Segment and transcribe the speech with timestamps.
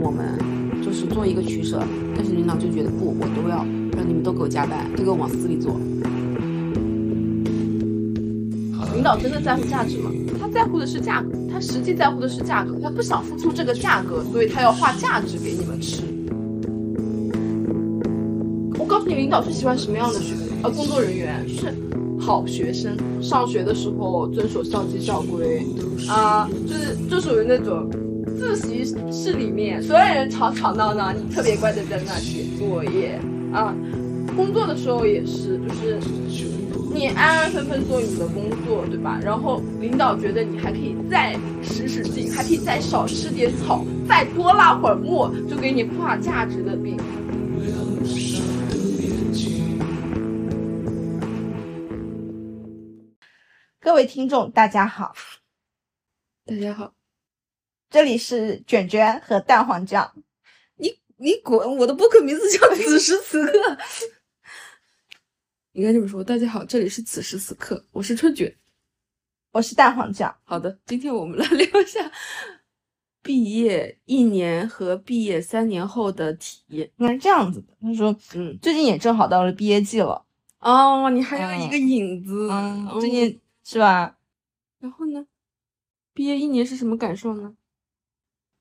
[0.00, 0.38] 我们
[0.82, 1.82] 就是做一个取舍。
[2.14, 3.64] 但是领导就觉得不，我都要
[3.96, 5.78] 让你们都给我加班，都给我往死里做。
[8.94, 10.10] 领导真的在乎价值吗？
[10.40, 16.02] 他在乎的是价格，他实际在乎的是价格，他不想付出这个价格，所以他要画价值给你们吃。
[18.76, 21.72] 我告诉你，领导是喜欢什么样的学呃工作人员，是
[22.18, 25.64] 好学生，上学的时候遵守校纪校规
[26.08, 27.88] 啊，就是就属于那种
[28.38, 33.20] 自习室里面所有人吵吵闹闹，你特别乖的在那写作业
[33.52, 33.74] 啊，
[34.36, 36.00] 工作的时候也是，就是。
[36.90, 39.20] 你安安分分做你的工作，对吧？
[39.22, 46.96] 然后领导觉得你还可以再使使劲，还可以再少吃点草，再多拉会儿磨，就给你画价值的饼。
[53.78, 55.14] 各位听众，大家好，
[56.46, 56.94] 大家好，
[57.90, 60.12] 这里是卷卷和蛋黄酱。
[60.76, 61.76] 你你滚！
[61.78, 63.78] 我的播客名字叫 此时此刻。
[65.72, 68.54] 应该这么说，大家好，这里是此时此刻，我是春卷，
[69.52, 70.36] 我是蛋黄酱。
[70.44, 72.12] 好的，今天我们来聊一下
[73.22, 76.90] 毕业一年和毕业三年后的体验。
[76.98, 80.26] 应该是这样子的，他说，嗯，最近也正好到了毕业季了。
[80.58, 84.18] 哦，你还有一个影子，嗯，最近是吧？
[84.78, 85.26] 然后呢？
[86.12, 87.54] 毕业一年是什么感受呢？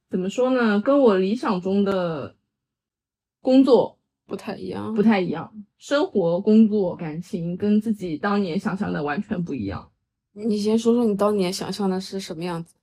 [0.10, 0.80] 怎么说呢？
[0.82, 2.36] 跟我理想中的
[3.42, 3.96] 工作。
[4.26, 5.54] 不太一样，不太一样。
[5.78, 9.90] 生活、工作、感情跟自己当年想象的完全不一样。
[10.34, 12.76] 你先说说你当年想象的是什么样子？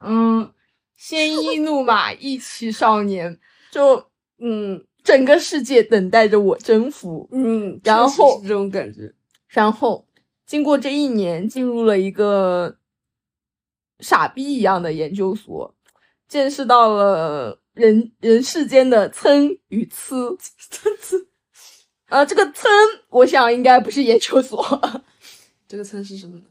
[0.00, 0.52] 嗯，
[0.94, 3.40] 鲜衣怒马，意气少年，
[3.72, 4.10] 就
[4.40, 7.26] 嗯，整个世界等待着我征服。
[7.32, 9.14] 嗯，然后这种感觉，
[9.48, 10.06] 然后
[10.44, 12.76] 经过这一年，进入了一个
[14.00, 15.74] 傻逼一样的研究所，
[16.28, 17.58] 见识到了。
[17.74, 20.36] 人人世间的参与呲，
[22.08, 22.68] 呃，这个参，
[23.08, 24.60] 我想应该不是研究所，
[25.68, 26.46] 这个参是什么呢？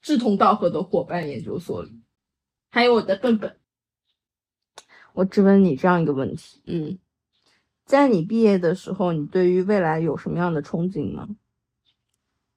[0.00, 2.00] 志同道合的伙伴研究所里，
[2.70, 3.58] 还有我的笨笨。
[5.12, 6.98] 我只问你这样一个问题，嗯，
[7.84, 11.28] 在你毕业的时候，你对于未来有什么样的憧憬呢？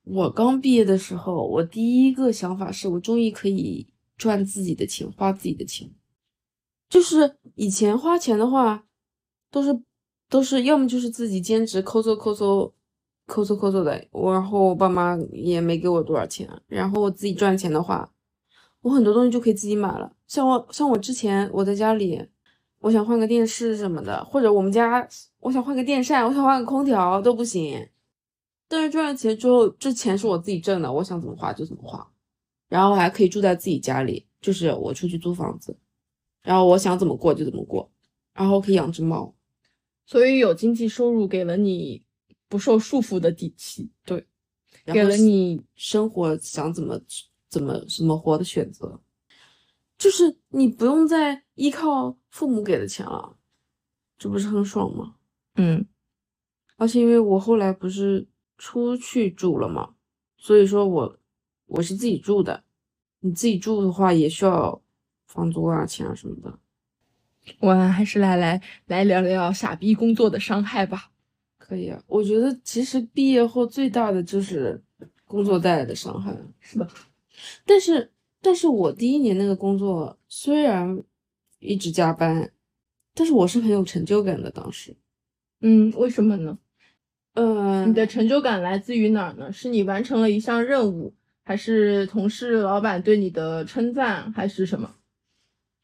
[0.05, 3.85] 我刚毕业的时候，我第一个想法是我终于可以
[4.15, 5.91] 赚自己的钱，花自己的钱。
[6.89, 8.85] 就是以前花钱的话，
[9.51, 9.81] 都是
[10.29, 12.73] 都是要么就是自己兼职抠搜抠搜
[13.25, 18.09] 抠搜抠搜的，我然后我爸妈也没给我多少钱，然后我自己赚钱的话，
[18.81, 20.13] 我很多东西就可以自己买了。
[20.27, 22.25] 像我像我之前我在家里，
[22.79, 25.07] 我想换个电视什么的，或者我们家
[25.39, 27.89] 我想换个电扇，我想换个空调都不行。
[28.69, 32.05] 但是赚了钱之后，这钱是我自己挣的，我想怎么花就怎么花，
[32.67, 35.77] 然后还可以住在自己家里，就是我出去租房子。
[36.47, 37.91] 然后我想怎么过就怎么过，
[38.33, 39.35] 然后可以养只猫，
[40.05, 42.01] 所以有经济收入给了你
[42.47, 44.25] 不受束缚的底气，对，
[44.85, 46.97] 给了你生活想怎么
[47.49, 49.01] 怎么怎么活的选择，
[49.97, 53.35] 就是你不用再依靠父母给的钱了，
[54.17, 55.15] 这不是很爽吗？
[55.55, 55.85] 嗯，
[56.77, 58.25] 而且因为我后来不是
[58.57, 59.95] 出去住了嘛，
[60.37, 61.19] 所以说我
[61.65, 62.63] 我是自己住的，
[63.19, 64.81] 你自己住的话也需要。
[65.27, 66.57] 房租啊，钱啊什么的，
[67.59, 71.11] 我还是来来来聊聊傻逼工作的伤害吧。
[71.57, 74.81] 可以啊，我觉得其实毕业后最大的就是
[75.25, 76.87] 工作带来的伤害，是吧？
[77.65, 78.09] 但是，
[78.41, 81.03] 但是我第一年那个工作虽然
[81.59, 82.49] 一直加班，
[83.13, 84.49] 但是我是很有成就感的。
[84.49, 84.95] 当时，
[85.59, 86.57] 嗯，为什么呢？
[87.33, 89.51] 嗯，你的成就感来自于哪儿呢？
[89.51, 91.13] 是你完成了一项任务，
[91.43, 94.95] 还是同事、老板对你的称赞，还是什么？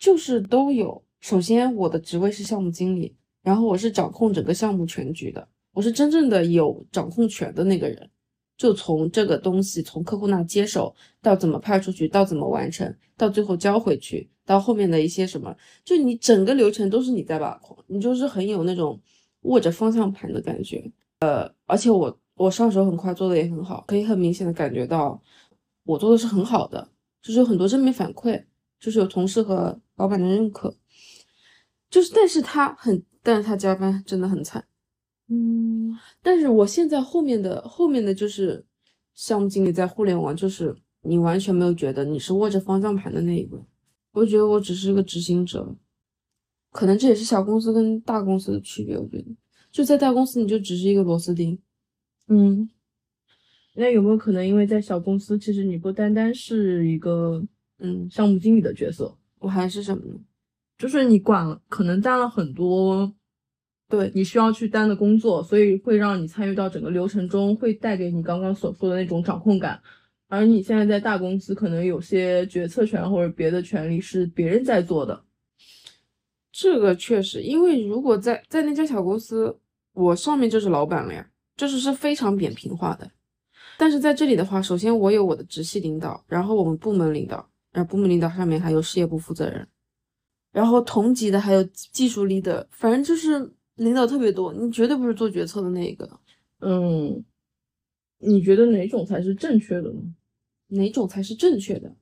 [0.03, 1.01] 就是都有。
[1.21, 8.09] 首先，我的职位是项目经理，然后我是掌控整个项目全局的，我是真正的有掌控权的那个人。
[8.57, 15.55] 就从这个东西从客户那接手，到怎么派出去，到怎么完成，到最后交回去，到后面的一些什么，
[15.85, 18.99] 就你整个流程都是你在把控，你就是很有那种
[19.43, 20.83] 握着方向盘的感觉。
[21.21, 25.17] 呃，而且我我上手很快，做的也很好，可以很明显的感觉到
[25.85, 26.89] 我做的是很好的，
[27.21, 28.43] 就是有很多正面反馈。
[28.79, 30.75] 就是有同事和老板的认可，
[31.89, 34.65] 就是，但是他很，但是他加班真的很惨，
[35.29, 38.65] 嗯，但是我现在后面的后面的就是
[39.13, 43.63] 项目经理在互联网，就是你完全没有觉得你是握着方向盘的那一个，
[44.13, 45.75] 我觉得我只是个执行者，
[46.71, 49.25] 可能这也是小公司跟大公司的区别，我觉得。
[49.71, 51.59] 就在大公司你就只是一个螺丝钉，
[52.27, 52.69] 嗯，
[53.73, 57.43] 那有没有可能，因为在小公司，其实你不单单是一个
[57.79, 60.19] 嗯，项目经理的角色，我还是什么呢？
[60.77, 63.13] 就是你管了，可能担了很多
[63.87, 69.79] 对，你需要去担的工作，所以会让你参与到整个流程中，会带给你刚刚所说的那种掌控感。
[70.29, 75.23] 而你现在在大公司，可能有些决策权或者别的权利是别人在做的。
[76.51, 79.59] 这个确实，因为如果在在那家小公司，
[79.93, 83.11] 我上面就是老板了呀，就是是非常扁平化的。
[83.77, 89.67] 但是在这里的话，首先我有我的直系领导，然后我们部门领导，然后部门领导上面还有事业部负责人，
[90.51, 96.19] 然后同级的还有技术 leader，，反正就是领导特别多，你绝对不是做决策的那个。
[96.59, 97.25] 嗯，
[98.19, 100.01] 你觉得哪种才是正确的呢？
[100.67, 101.95] 哪种才是正确的？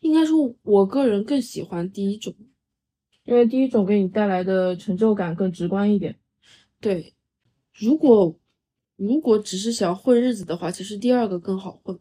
[0.00, 2.34] 应该说，我个人更喜欢第一种，
[3.24, 6.18] 因为第一种给你带来的成就感更直观一点。
[6.80, 7.14] 对，
[7.74, 8.34] 如果
[8.96, 11.98] 如果只是想混日子的话，其实第二个更好混，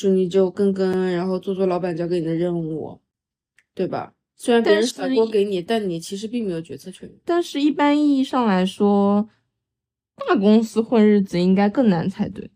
[0.00, 2.98] 就你就跟跟，然后做做老板交给你的任务，
[3.74, 4.14] 对吧？
[4.34, 7.10] 虽然别人甩锅给你，但你其实并没有决策权。
[7.22, 9.28] 但是，一般意义上来说，
[10.16, 12.50] 大公司混日子应该更难才对。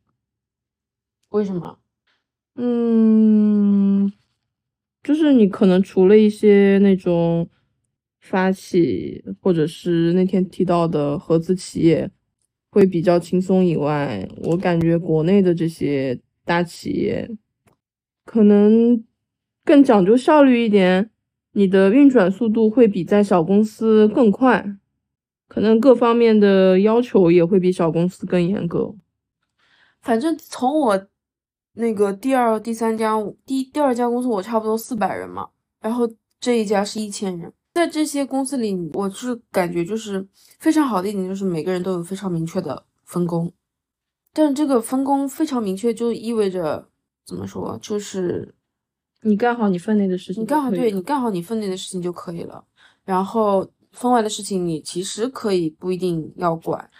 [1.28, 1.78] 为什么？
[2.54, 4.10] 嗯，
[5.02, 7.46] 就是你可能除了一些那种
[8.20, 12.10] 发起，或者是那天提到的合资企业
[12.70, 17.30] 会比较轻松以外，我感觉国内的这些大企业
[18.24, 19.04] 可能
[19.64, 21.10] 更讲究效率一点，
[21.52, 24.76] 你的运转速度会比在小公司更快，
[25.48, 28.94] 可能各方面的要求也会比小公司更严格。
[30.00, 31.06] 反正从我。
[31.76, 35.48] 那个第二、第三家，第第二家公司我差不多四百人嘛，
[35.80, 36.08] 然后
[36.38, 37.52] 这一家是一千人。
[37.72, 40.24] 在这些公司里，我是感觉就是
[40.60, 43.52] 非常好的一点，就是每个人都有非常明确的分工。
[44.34, 46.86] 但是这个分工非常明确，就意味着
[47.24, 48.54] 怎么说，就是
[49.22, 52.62] 你干好你分内的事情，你干好对你干好你分内的事情就可以了。
[53.04, 56.90] 然后分外的事情，你其实可以不一定要管。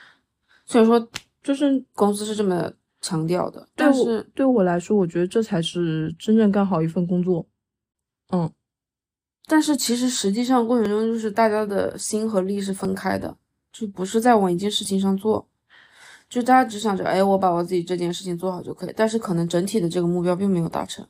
[0.64, 1.06] 虽然说，
[1.42, 2.72] 就是公司是这么。
[3.00, 7.46] 强调的，但是对我来说，我觉得这才是真正干好一份工作。
[8.30, 8.50] 嗯，
[9.44, 13.36] 但是其实实际上过程中，就是大家的心和力是分开的，
[13.70, 15.46] 就不是在往一件事情上做，
[16.34, 21.06] 就大家只想着，哎，我把我自己这件事情做好就可以，但是可能整体的这个目标并没有达成。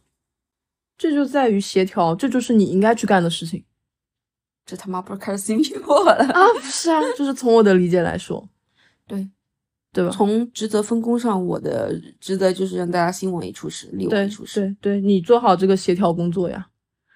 [0.98, 3.64] 这就在于协调，这就是你应该去干的事情。
[4.66, 6.52] 这他妈不是开始心迷我了啊？
[6.52, 8.46] 不是啊，就是从我的理解来说，
[9.06, 9.30] 对。
[9.94, 10.10] 对吧？
[10.10, 14.60] 从职责分工上，我的职责就是让大家心往一处使，力往一处使。
[14.80, 16.68] 对对，你做好这个协调工作呀。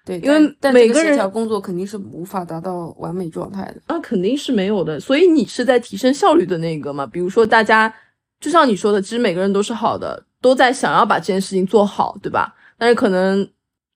[0.08, 0.40] 对，因为
[0.72, 3.82] 每个人协调工作肯定是无法达到完美状态的。
[3.88, 7.06] 那肯定是没有的，所以你是在提升效率的那个嘛？
[7.06, 7.92] 比如说，大家
[8.40, 12.54] 就像你说的，其实每个人都是好的，都在想要把这件事情做好，对吧？
[12.78, 13.46] 但是可能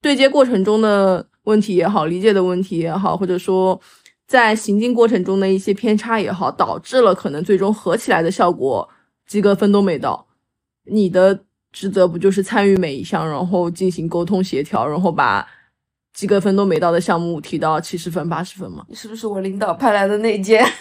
[0.01, 3.81] 对接过程中的问题也好，理解的问题也好，或者说。
[4.25, 8.89] 在行进过程中的一些偏差也好，导致了可能最终合起来的效果
[9.27, 10.27] 及格分都没到。
[10.87, 11.39] 你的
[11.71, 15.47] 职责不就是参与每一项，然后进行沟通协调，然后把
[16.13, 18.87] 及格分都没到的项目提到七十分、八十分吗？
[18.93, 20.65] 是不是我领导派来的那件？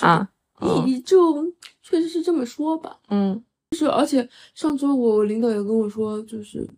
[0.00, 0.28] 啊，
[0.84, 1.52] 你就
[1.82, 2.98] 确实是这么说吧。
[3.08, 6.68] 嗯，就是而且上周我领导也跟我说，就是，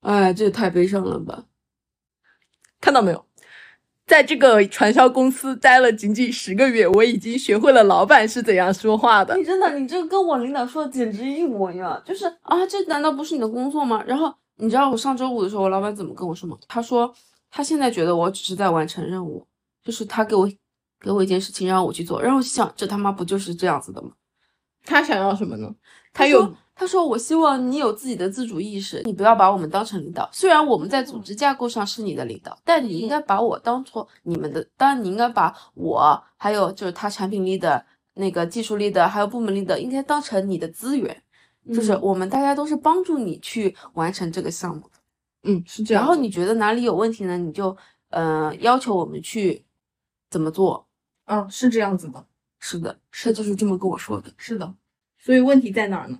[0.00, 1.44] 哎，这也太悲伤了吧。
[2.80, 3.24] 看到没有，
[4.04, 9.36] 在这个传销公司待了仅仅十个月，我已经学会了老板是怎样说话的。
[9.36, 12.02] 你真的，你这跟我领导说的简直一模一样。
[12.04, 14.02] 就是啊，这难道不是你的工作吗？
[14.06, 16.56] 然后你知道我上周五的时候，我老板怎么跟我说吗？
[16.68, 17.12] 他说
[17.50, 19.46] 他现在觉得我只是在完成任务，
[19.82, 20.48] 就是他给我
[21.00, 22.20] 给我一件事情让我去做。
[22.22, 24.10] 然后我想，这他妈不就是这样子的吗？
[24.84, 25.74] 他想要什么呢？
[26.12, 26.54] 他有。
[26.76, 30.28] 他说：“我希望你有自己的自主意识，你不要把我们当成领导。
[30.32, 34.68] 虽然我们在组织架构上是你的领导，但你应该把我当做你们的。
[34.76, 41.22] 当然，你应该把我还有就是他产品力的那个技术力的，还有部门力的，应该当成你的资源。
[41.72, 44.90] 就是我们大家都是帮助你去完成这个项目的。
[45.44, 46.02] 嗯，是这样。
[46.02, 47.36] 然后你觉得哪里有问题呢？
[47.38, 47.76] 你就
[48.10, 49.64] 呃要求我们去
[50.30, 50.86] 怎么做。
[51.26, 52.26] 嗯，是这样子的。
[52.58, 54.32] 是的，他就是这么跟我说的。
[54.36, 54.74] 是的。
[55.18, 56.18] 所以问题在哪儿呢？”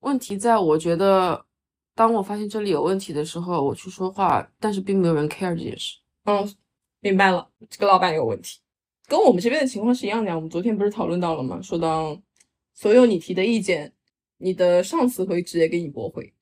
[0.00, 1.46] 问题在我觉得，
[1.94, 5.98] 当我发现这里有问题的时候，我去说话，但是并没有人 care 这件事。
[6.24, 6.52] 嗯，
[6.98, 8.58] 明白了，这个老板有问题，
[9.06, 10.34] 跟我们这边的情况是一样的。
[10.34, 11.60] 我们昨天不是讨论到了吗？
[11.62, 12.20] 说到
[12.74, 13.92] 所有你提的意见，
[14.42, 16.32] 你的上司会直接给你驳回，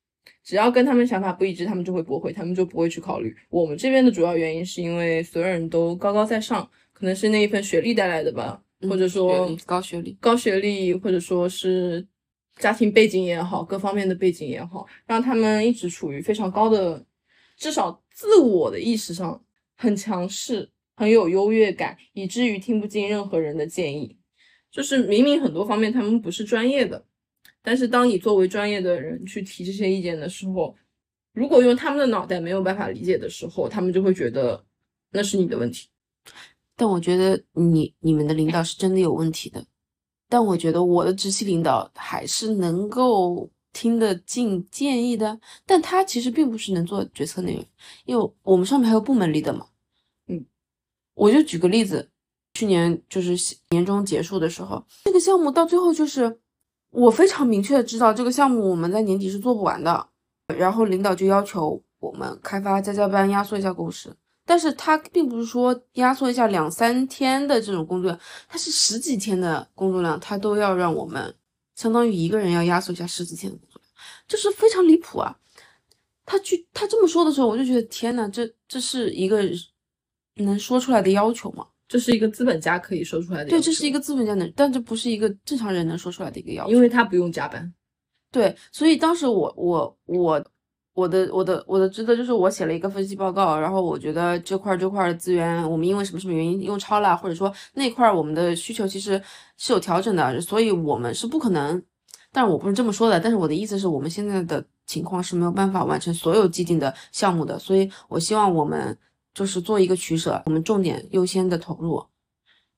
[0.42, 3.36] 只要跟他们想法不一致，他们就会驳回，他们就不会去考虑。
[3.50, 8.62] 我们这边的主要原因是因为所有人都高高在上，可能是那一份学历带来的吧。
[8.88, 12.02] 或者说学高学历，高学历，或者说是
[12.56, 17.04] 家庭背景也好，各方面的背景也好，让他们一直处于非常高的，
[17.58, 19.44] 至少自我的意识上
[19.76, 24.16] 很强势，很有优越感，以至于听不进任何人的建议。
[24.70, 27.04] 就是明明很多方面他们不是专业的，
[27.62, 30.74] 但是当你作为专业的人去提这些意见的时候，
[31.32, 34.64] 如果用他们的脑袋没有办法理解的时候，他们就会觉得
[35.10, 35.88] 那是你的问题。
[36.76, 39.62] 但我觉得你你们的领导是真的有问题的，
[40.28, 47.62] 但我觉得我的直系领导还是能够听得进建议的，但他其实并不是能做决策那个，
[48.06, 49.66] 因为我们上面还有部门 leader 嘛。
[50.28, 50.44] 嗯，
[51.14, 52.10] 我就举个例子，
[52.54, 53.36] 去年就是
[53.70, 56.40] 年终结束的时候，这个项目到最后就是
[56.90, 60.08] 我非常明确的知道这个项目我们在年底是做不完的，
[60.56, 64.14] 然后领导就要求我们开发加加班压缩一下工时。
[64.44, 71.32] 但是他并不是说压缩一下两三天的这种工作量，他是十几天的工作量，他都要让我们
[71.76, 73.92] 相当于一个人要压缩一下十几天的工作量，
[74.26, 75.36] 就是非常离谱啊！
[76.26, 79.40] 他去他这么说的时候，我就觉得天呐，这这是一个
[80.34, 81.66] 能说出来的要求吗？
[81.90, 87.70] 这是一个资本家可以说出来的，对，这是一个资本家能，但这不是一个正常人能说出来的一个要求，因为他不用加班。
[88.32, 90.42] 对，所以当时我我我。
[90.92, 99.22] 我的我的我的职责就是我写了一个分析报告，然后我觉得这块这块的资源我们因为什么什么原因用超了，或者说那块我们的需求其实
[99.56, 101.80] 是有调整的，所以我们是不可能。
[102.32, 108.94] 但是我不是这么说的，但是我的意思是我们现在的情况是没有办法完成所有既定的项目的，所以我希望我们
[109.32, 112.04] 就是做一个取舍，我们重点优先的投入，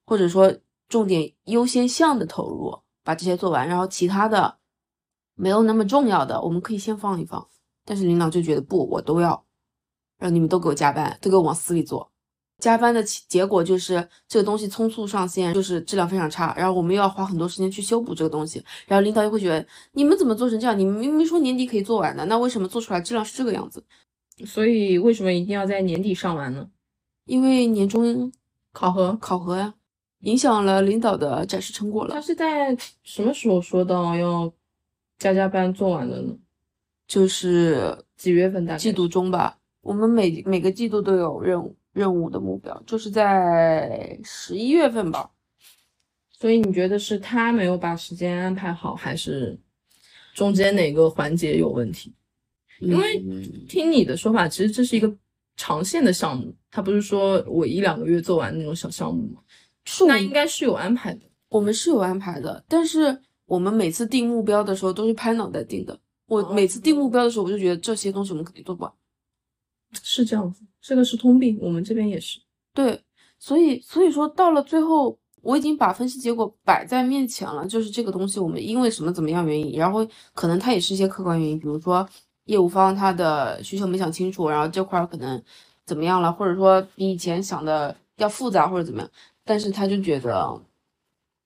[0.06, 0.54] 或者说
[0.88, 4.58] 重点优先项的投入，把这些做完，然后其他的
[5.34, 7.48] 没有那么重要的，我们可以先放一放。
[7.84, 9.44] 但是领导就觉得不，我都要
[10.18, 12.08] 让你们都给我加班，都给我往死里做。
[12.58, 16.54] 加班的结果就是这个东西匆促上线，就是质量非常差。
[16.56, 18.64] 然后我们又要花很多时间去修补这个东西。
[18.86, 20.78] 然后领导又会觉得你们怎么做成这样？
[20.78, 23.82] 你们明明说年底可以做完的，那为什么做出来质量是这个样子？
[24.46, 26.68] 所以为什么一定要在年底上完呢？
[27.24, 28.32] 因为年终
[28.72, 29.74] 考核考核呀，
[30.20, 32.14] 影响了领导的展示成果了。
[32.14, 34.52] 他是在什么时候说到要
[35.18, 36.36] 加加班做完的呢？
[37.06, 38.64] 就是几月份？
[38.64, 39.58] 大概季度中吧。
[39.82, 45.30] 我们每每个季度都有任务任务的目标，就是在十一月份吧。
[46.32, 49.60] 所以你觉得是他没有把时间安排好，还是
[50.34, 52.12] 中间哪个环节有问题？
[52.82, 53.22] 因为
[53.68, 55.12] 听你的说法，其实这是一个
[55.56, 59.40] 长线的项目，他不是说我一两个月做完那种小项目吗？
[60.06, 61.20] 那应该是有安排的。
[61.48, 65.98] 我们是有安排的，但是我们每次定目标的时候都是拍脑袋定的。
[66.26, 68.92] 我每次定目标的时候，我就觉得这些东西我们肯定做不完，
[70.02, 72.40] 是这样子，这个是通病，我们这边也是。
[72.72, 72.98] 对，
[73.38, 82.08] 所以所以说到了最后，我已经把分析结果摆在面前了，就是这个东西我们因为什么怎么样原因，然后可能它也是一些客观原因，比如说
[82.52, 85.42] 业务方他的需求没想清楚，然后这块可能
[85.86, 89.10] 怎么样了，或者说比以前想的要复杂或者怎么样，
[89.42, 90.60] 但是他就觉得，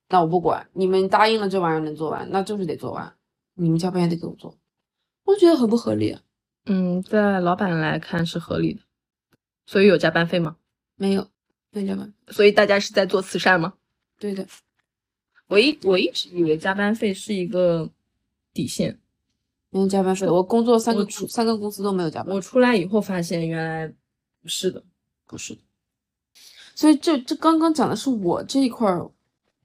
[0.09, 3.15] 那我不管，你们答应了这玩意儿能做完，那就是得做完，
[3.55, 4.53] 你们加班也得给我做。
[5.23, 6.17] 我觉得很不合理。
[6.65, 8.81] 嗯，在老板来看是合理的，
[9.65, 10.57] 所以有加班费吗？
[10.97, 11.29] 没有，
[11.71, 12.13] 没加班。
[12.27, 13.75] 所以大家是在做慈善吗？
[14.19, 14.45] 对的。
[15.47, 17.89] 我一我一直以为加班费是一个
[18.53, 18.99] 底线，
[19.77, 20.27] 没有加班费。
[20.27, 22.35] 我工作三个出三个公司都没有加班。
[22.35, 23.87] 我出来以后发现原来
[24.41, 24.83] 不是的，
[25.25, 25.61] 不是的。
[26.75, 29.09] 所以这这刚刚讲的是我这一块儿，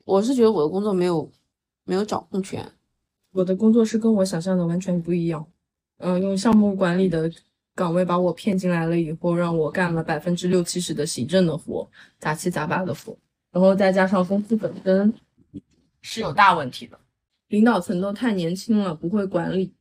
[0.05, 1.31] 我是觉得我的工作没有
[1.85, 2.71] 没有掌控权。
[3.33, 5.47] 我的工作是跟我想象的完全不一样。
[5.99, 7.31] 嗯，用项目管理的
[7.75, 11.89] 岗位把我骗进来了以后，让我干了百分之六七十的行政的活，
[12.19, 13.17] 杂七杂八的活，
[13.51, 15.15] 然后再加上公司本身
[16.03, 16.99] 是有大问题的，
[17.49, 19.73] 领导层都太年轻了，不会管理，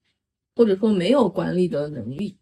[0.55, 2.37] 或者说没有管理的能力。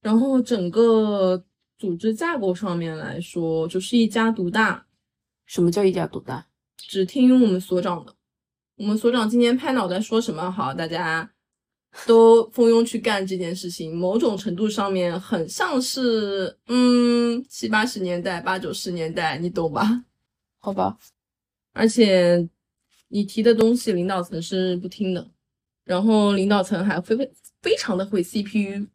[0.00, 1.44] 然后整个
[1.78, 4.86] 组织架构上面来说，就是一家独大。
[5.46, 6.46] 什么叫一家独大？
[6.76, 8.14] 只听我们所长的。
[8.76, 11.30] 我们所长今天拍脑袋说什么好，大家
[12.06, 13.96] 都蜂拥去干这件事情。
[13.96, 20.04] 某种程度上面很像是，嗯，七八十年代、八九十年代，你懂吧？
[20.58, 20.98] 好吧。
[21.72, 22.48] 而且
[23.08, 25.30] 你提的东西，领导层是不听的。
[25.84, 27.14] 然后领导层还会
[27.64, 28.86] 非常的会 CPU，CPU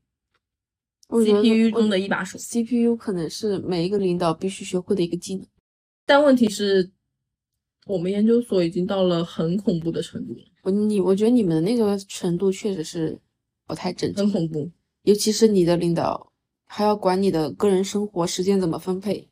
[1.71, 2.37] 中的一把手。
[2.37, 5.45] CPU 可能是每一个领导必须学会的一个技能，
[6.05, 6.91] 但问题是。
[7.85, 10.41] 我们研究所已经到了很恐怖的程度了。
[10.61, 13.19] 我你我觉得你们的那个程度确实是
[13.65, 14.69] 不太正常，很恐怖。
[15.01, 16.31] 尤其是你的领导
[16.67, 19.27] 还要管你的个人生活时间怎么分配，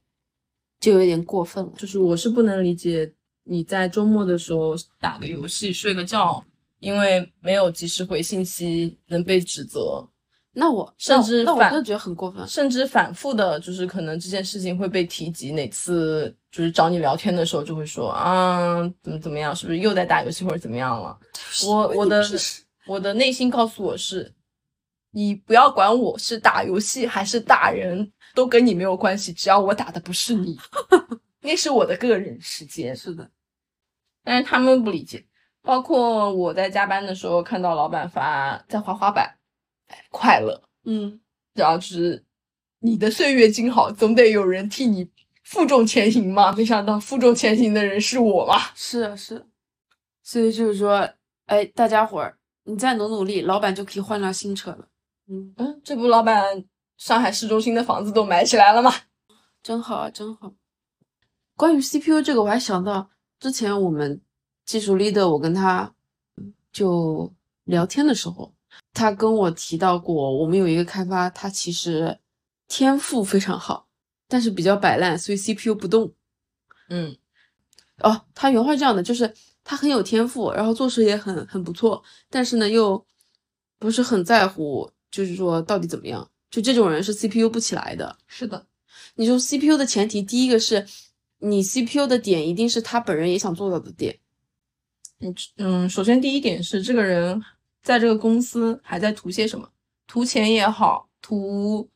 [0.80, 1.72] 就有点过分了。
[1.78, 3.14] 就是我是不能理解
[3.44, 6.44] 你在周末的时候打个游戏、睡个觉，
[6.80, 10.08] 因为没有及时回信息能被指责，
[10.54, 12.48] 那我甚至那我反觉得很过分。
[12.48, 15.52] 甚至反复的，就是可能这件事情会被提及。
[15.52, 21.18] 哪次就是找你聊天的时候，就会说啊，怎么怎么样，是不是又在打游戏或者怎么样了？
[21.66, 22.24] 我我的
[22.88, 24.34] 我的内心告诉我是，
[25.12, 30.58] 你不要管我是打游戏还是打人，都跟你没有关系，只要我打的不是你，
[31.42, 32.96] 那是我的个人时间。
[32.96, 33.30] 是的，
[34.24, 35.24] 但是他们不理解，
[35.68, 39.38] 包括我在加班的时候看到老板发在滑滑板，
[39.88, 41.20] 哎，快乐，嗯，
[41.56, 42.24] 然后就是
[42.80, 45.12] 你的岁月静好，总得有人替你
[45.44, 46.54] 负重前行嘛。
[46.54, 48.58] 没想到负重前行的人是我嘛。
[48.76, 49.44] 是啊是啊，
[50.24, 51.06] 所以就是说，
[51.48, 54.88] 哎，大家伙儿，你再努努力，老板就可以换辆新车了。
[55.28, 56.64] 嗯，嗯，这不老板
[56.96, 58.90] 上海市中心的房子都买起来了吗？
[59.62, 60.54] 真好啊，真好。
[61.58, 64.22] 关于 CPU 这个，我还想到之前我们
[64.68, 65.92] 技术 leader，我跟他
[66.72, 67.34] 就
[67.64, 68.54] 聊天的时候，
[68.94, 72.20] 他跟我提到过，我们有一个开发，他其实
[72.68, 73.88] 天赋非常好，
[74.28, 76.14] 但是比较摆烂，所以 CPU 不动。
[76.90, 77.18] 嗯
[78.00, 79.34] 哦，他原话是这样的，就是
[79.64, 83.04] 他很有天赋，然后做事也很很不错，但是呢又
[83.80, 88.16] 不是很在乎，就是说到底怎么样，就这种人是 CPU 不起来的。
[88.28, 88.68] 是的，
[89.16, 90.86] 你说 CPU 的前提，第一个是
[91.40, 94.18] 你 CPU 的点一定是他本人也想做到的点，
[95.20, 97.42] 嗯嗯，首先第一点是这个人
[97.82, 99.68] 在这个公司还在图些什么？
[100.06, 101.90] 图钱也好，图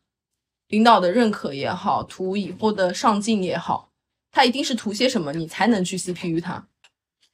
[0.69, 3.91] 领导的认可也好，图以后的上进也好，
[4.31, 6.67] 他一定是图些什么，你才能去 CPU 他。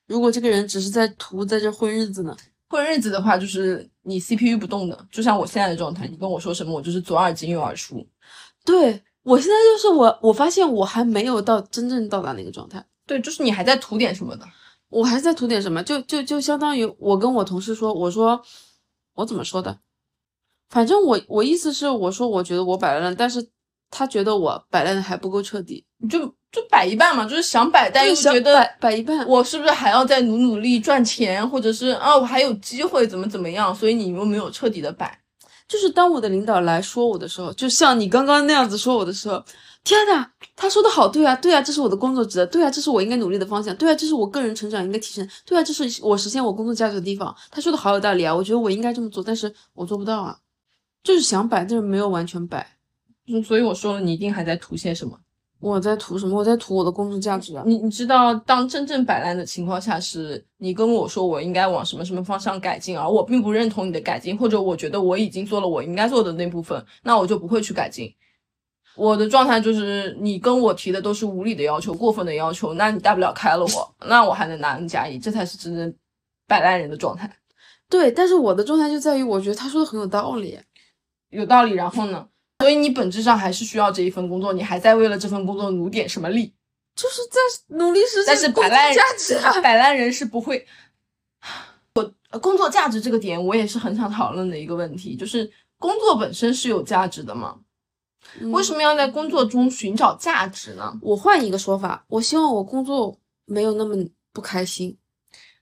[0.07, 2.35] 如果这个人只是在图在这混日子呢？
[2.69, 8.05] 混日子的话，就是你 CPU 不动的，就像我现在的状态，你跟我说什么，我就是左耳进右耳出。
[8.65, 14.45] 对我现在就是我，我发现我还没有到真正到达那个状态，对，就是你还在图点什么的。
[14.89, 18.41] 我还在图点什么，就就就相当于我跟我同事说，我说
[19.15, 19.79] 我怎么说的，
[20.69, 23.49] 反正我我意思是我说我觉得我摆烂，但是
[23.89, 26.19] 他觉得我摆烂的还不够彻底，你就
[26.51, 35.19] 就摆一半嘛，就是想摆，但又觉得摆摆一半，我是不是还要再努努力赚钱，或者是啊我还有机会怎么怎么样，所以你又没有彻底的摆。
[35.67, 39.43] 就是当我的领导来说我的时候，就像你刚刚那样子说我的时候，
[39.87, 47.33] 天呐，他说的好对啊，对啊，这是我的工作值得，对啊，这是我应该努力的方向，对啊，这是我个人成长应该提升，对啊，这是我实现我工作价值的地方。
[47.49, 50.37] 他说的好有道理啊，我觉得我应该这么做，但是我做不到啊，
[51.03, 52.67] 就是想摆，但是没有完全摆。
[53.29, 55.17] 嗯所以我说了，你一定还在图些什么。
[55.61, 56.37] 我在图什么？
[56.37, 57.63] 我在图我的工作价值啊。
[57.65, 68.13] 你你知道，当真正摆烂的情况下，是你跟我说我应该往什么什么方向改进，而我并不认同你的改进，或者我觉得我已经做了我应该做的那部分，那我就不会去改进。
[68.97, 75.93] 我的状态就是，你跟我提的都是无理的要求、过分的要求，那你大不了开了我，那我还能拿 N 加一，这才是真正
[76.47, 77.31] 摆烂人的状态。
[77.87, 80.59] 对，但是我的状态就在于，我觉得他说的很有道理。
[81.29, 81.73] 有道理。
[81.73, 82.27] 然后呢？
[82.59, 86.53] 所以你本质上还是需要这一份工作，你还在为了这份工作努点什么力？
[86.95, 89.53] 就是在努力实现但是摆烂价值啊。
[89.61, 90.65] 摆烂人是不会。
[91.93, 97.59] 我呃工作价值这个点，我也是很想讨论的一个问题，就是工作本身是有价值的吗？
[98.51, 98.81] 为什么？
[98.81, 100.93] 要在工作中寻找价值呢？
[101.01, 103.95] 我换一个说法，我希望我工作没有那么
[104.31, 104.97] 不开心。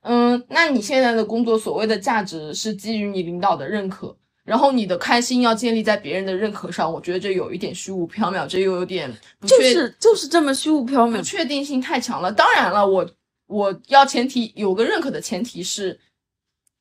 [0.01, 11.23] 嗯，那你现在的工作所谓的价值是基于你领导的认可，然后你的开心要建立在别人的认可上，我觉得这有一点虚无缥缈，这又有点不就是就是这么虚无缥缈不缈。
[11.23, 12.31] 确定性太强了。
[12.31, 13.09] 当然了，我
[13.47, 15.99] 我要前提有个认可的前提是，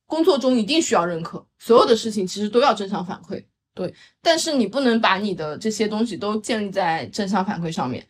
[0.05, 3.43] 工作中一定需要认可，所有的事情其实都要正向反馈。
[3.75, 8.07] 对，但是你不能把你的这些东西都建立在正向反馈上面，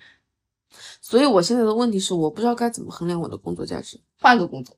[1.01, 3.99] 所以我现在的问题是，我不知道该怎么衡量我的工作价值。
[4.21, 4.77] 换个工作。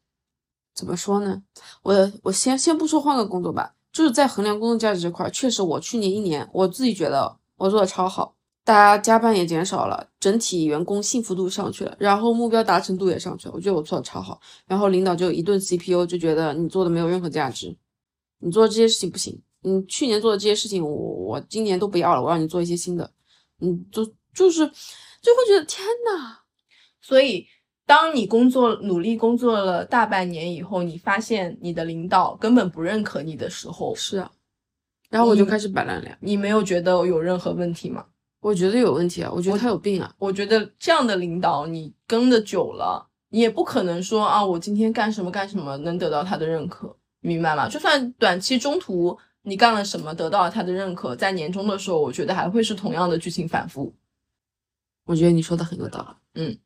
[0.73, 1.41] 怎么说呢？
[1.81, 14.39] 我我先先不说换个工作吧，就是在衡量工作价值这块儿，确实我去年一年我自己觉得我做的超好，大家加班也减少了，整体员工幸福度上去了，然后目标达成度也上去了，我觉得我做的超好。
[14.67, 17.75] 然后领导就一顿 CPU 就觉得你做的没有任何价值，
[18.37, 23.09] 你做的这些事情不行，你去年做的这些事情我我今年都不要了，我让你做一些新的，
[23.61, 26.37] 嗯，就就是就会觉得天呐，
[27.01, 27.45] 所以，
[27.85, 34.31] 当你工作努力工作了大半年以后，你发现你的领导根本不认可你的时候，是啊，
[35.09, 38.05] 然后我就开始摆烂了呀，你没有觉得有任何问题吗？
[38.39, 40.13] 我觉得有问题啊，我觉得他有病啊。
[40.19, 47.67] 我觉得这样的领导，你跟的久了，你也不可能说啊，我今天干什么干什么能得到他的认可，明白吗？
[47.67, 49.17] 就算短期中途
[49.47, 53.95] 你干了什么得到了他的认可，在年终的时候，我觉得还会是同样的剧情反复。
[55.05, 56.57] 我觉得你说的很有道理，嗯，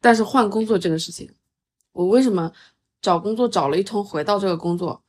[0.00, 1.30] 但是换工作这个事情，
[1.92, 2.50] 我为什么
[3.02, 5.04] 找工作找了一通，回到这个工作，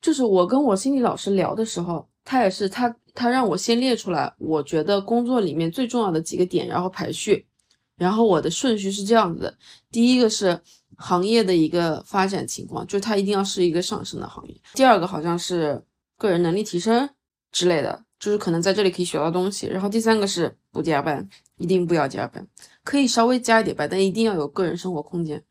[0.00, 7.46] 就是我跟我心理老师聊的时候，他也是他他让我先列出来，我觉得工作里面最重要的几个点，然后排序，
[7.94, 9.56] 然后我的顺序是这样子的，
[9.92, 10.60] 第一个是
[10.96, 15.80] 行业的一个发展情况，就它一定要是一个上升的行业，第二个好像是
[16.22, 17.10] 个人能力提升
[17.50, 18.04] 之类的。
[18.22, 22.46] 就是可能在这里可以学到东西，然后第三个是不加班，一定不要加班，
[22.84, 25.42] 可以稍微加一点班，但一定要有个人生活空间。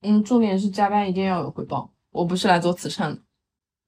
[0.00, 1.92] 嗯，重点是加班一定要有回报。
[2.10, 3.20] 我不是来做慈善的，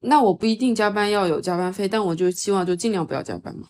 [0.01, 3.67] 那我不一定加班要有加班费，但我就希望就尽量不要加班嘛。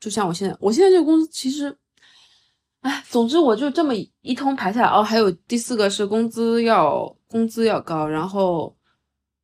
[0.00, 1.78] 就像我现在，我现在这个工资其实，
[2.80, 4.88] 哎，总之我就这么一通排下来。
[4.88, 8.76] 哦，还有第四个是工资要工资要高，然后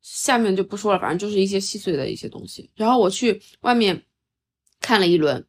[0.01, 2.69] 下面就不说了，反正就是一些细碎的一些东西。
[2.75, 4.03] 然后我去外面。
[4.83, 5.45] 看了一轮，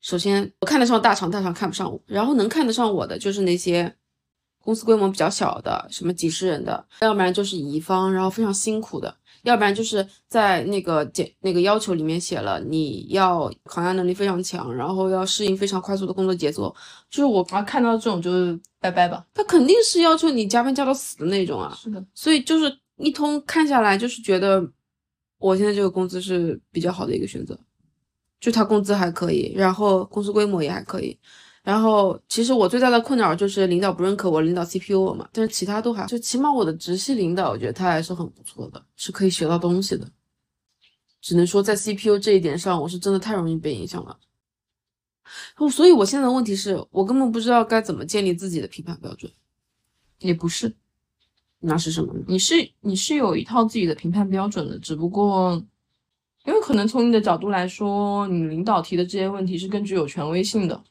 [0.00, 2.00] 首先我看得上大厂，大厂看不上我。
[2.06, 3.92] 然后能看得上我的就是那些
[4.62, 16.72] 公司规模比较小的，什么几十人的，要不然就是乙方，然后非常辛苦的，要不然就是在那个简那个要求里面写了你要抗压能力非常强，然后要适应非常快速的工作节奏。
[17.10, 21.76] 就是我啊看到这种就是拜拜吧，他肯定是要求你加班加到死的那种啊。
[21.76, 24.70] 是的，所以就是一通看下来，就是觉得
[25.38, 27.58] 我现在这个工资是比较好的一个选择。
[28.38, 31.18] 就他工资还可以，然后公司规模也还可以，
[31.62, 40.08] 然后其实我最大的困扰就是领导不认可我，领导 CPU 我嘛，但是其他都还就起码我的直系领导，我觉得他还是很不错的，是可以学到东西的。
[41.20, 44.18] 只能说在 CPU 这一点上，我是真的太容易被影响了。
[45.70, 49.30] 所以我现在的问题是我根本不知道该怎么建立自己的评判标准。
[50.20, 50.74] 也不是，
[51.60, 52.24] 那是什么呢？
[52.26, 55.62] 你是你是有一套自己的评判标准的，只不过。
[56.46, 60.82] 因为可能从你的角度来说，你领导提的这些问题是更具有权威性的，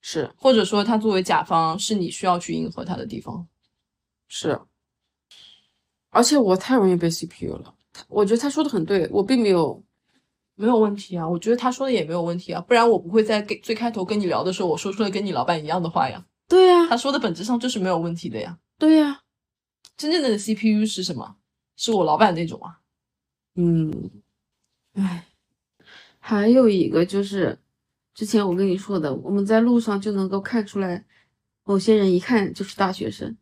[0.00, 3.48] 是或者说他作为甲方是你需要去迎合他的地方，
[4.28, 4.60] 是。
[6.10, 7.74] 而且我太容易被 CPU 了，
[8.06, 9.82] 我觉得他说的很对，我并没有
[10.54, 16.24] 没有问题啊，我觉得他说的也没有问题啊，不然我不会在给最开头跟你聊的时候，我说出了跟你老板一样的话呀。
[16.48, 18.56] 对呀，他说的本质上就是没有问题的呀。
[18.78, 19.22] 对呀，
[20.00, 21.36] 真正的 CPU 是什么？
[21.76, 22.80] 是我老板那种啊。
[23.56, 24.10] 嗯。
[24.94, 25.26] 唉，
[26.18, 27.58] 还有一个就是，
[28.14, 31.04] 之前我跟你说的，我们在路上就能够看出来，
[31.64, 33.36] 某些人一看就是大学生，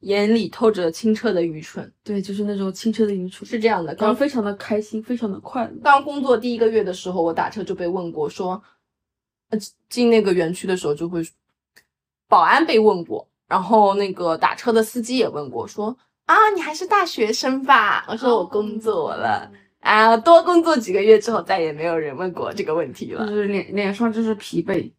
[0.00, 1.90] 眼里透着清澈的愚蠢。
[2.04, 3.94] 对，就是那种清澈的愚蠢，是这样的。
[3.94, 5.72] 刚非常的开心，非常的快乐。
[5.82, 8.62] 刚工作第一个月的时候，我打车就被问过，说，
[9.48, 11.26] 呃，进那个园区的时候就会，
[12.28, 15.94] 保安被问过，然后那个打车的司机也问过，说
[16.26, 18.06] 啊，你还是大学生吧？
[18.08, 19.50] 我说我工作了。
[19.80, 23.26] 啊，多工作几个月之后，再也没有人问过这个问题了。
[23.26, 24.92] 就是脸脸上就是疲惫。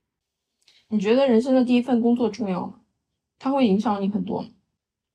[0.89, 2.73] 你觉得人生的第一份工作重要吗？
[3.39, 4.49] 它会影响你很多吗？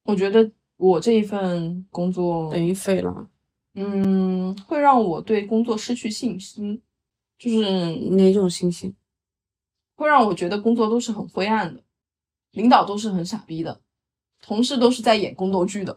[0.04, 3.28] 我觉得我这一份工作等于废了。
[3.74, 6.80] 嗯，会让我对工作失去信心。
[7.38, 8.94] 就是哪种信心？
[9.94, 11.82] 会让我觉得工作都是很灰暗的，
[12.56, 13.80] 领导都是很傻逼的，
[14.42, 15.96] 同事都是在演宫斗剧的。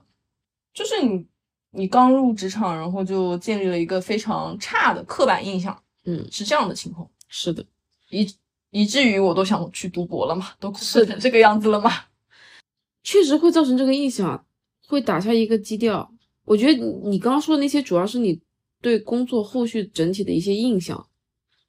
[0.74, 1.28] 就是你。
[1.72, 7.64] 你刚入职场，然后就建立了一个非常差的刻板印象，嗯，是这样的情况，是的，
[8.10, 8.28] 以
[8.72, 11.92] 以至于我都想去读博了嘛，都是成这个样子了嘛，
[13.06, 14.44] 确实会造成这个印象，
[14.88, 16.12] 会打下一个基调。
[16.44, 18.42] 我觉得你刚刚说的那些，主要是你
[18.82, 21.08] 对工作后续整体的一些印象。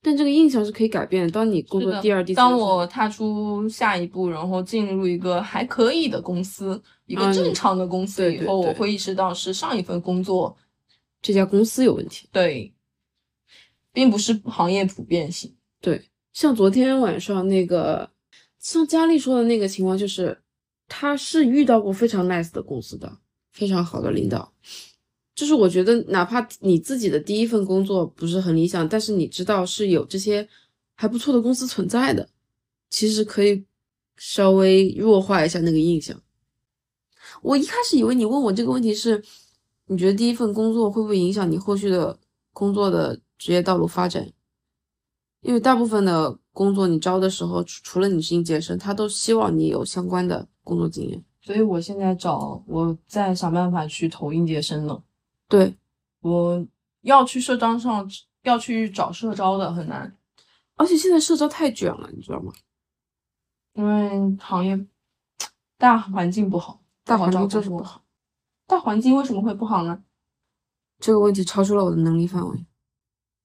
[0.03, 1.31] 但这个印象是可以改变。
[1.31, 10.57] 当你工作第二、第三，当我踏出下一步，然后进入一个还可以的公司，一个正常的公司以后，我会意识到是上一份工作
[11.21, 12.27] 这家公司有问题。
[12.33, 12.73] 对，
[13.93, 15.55] 并不是行业普遍性。
[15.83, 18.11] 对，像昨天晚上那个，
[18.59, 20.41] 像佳丽说的那个情况，就是
[20.89, 23.19] 他是遇到过非常 nice 的公司的，
[23.53, 24.53] 非常好的领导。
[25.41, 30.47] 就是我觉得，哪怕你自己的第一份工作不是很理想，但是你知道是有这些
[30.95, 32.29] 还不错的公司存在的，
[32.91, 33.65] 其实可以
[34.19, 36.21] 稍微弱化一下那个印象。
[37.41, 39.25] 我一开始以为你问我这个问题是，
[39.87, 42.19] 你觉得第一份工作会不会影响你后续的
[42.53, 44.31] 工作的职业道路发展？
[45.41, 51.25] 因为大部分的工作你招的时候，除了你是应届生，他都希望你有相关的工作经验。
[51.41, 55.03] 所以我现在找，我在想办法去投应届生呢。
[55.51, 55.77] 对，
[56.21, 56.65] 我
[57.01, 58.09] 要去社招上，
[58.45, 60.17] 要去找社招的很难，
[60.77, 62.53] 而且现在社招太卷了，你知道吗？
[63.73, 64.87] 因为行业
[65.77, 68.05] 大环境不好，大环境就是不好。
[68.69, 70.05] 大环境为什么会不好呢？
[71.01, 72.67] 这个问题超出了我的能力范围，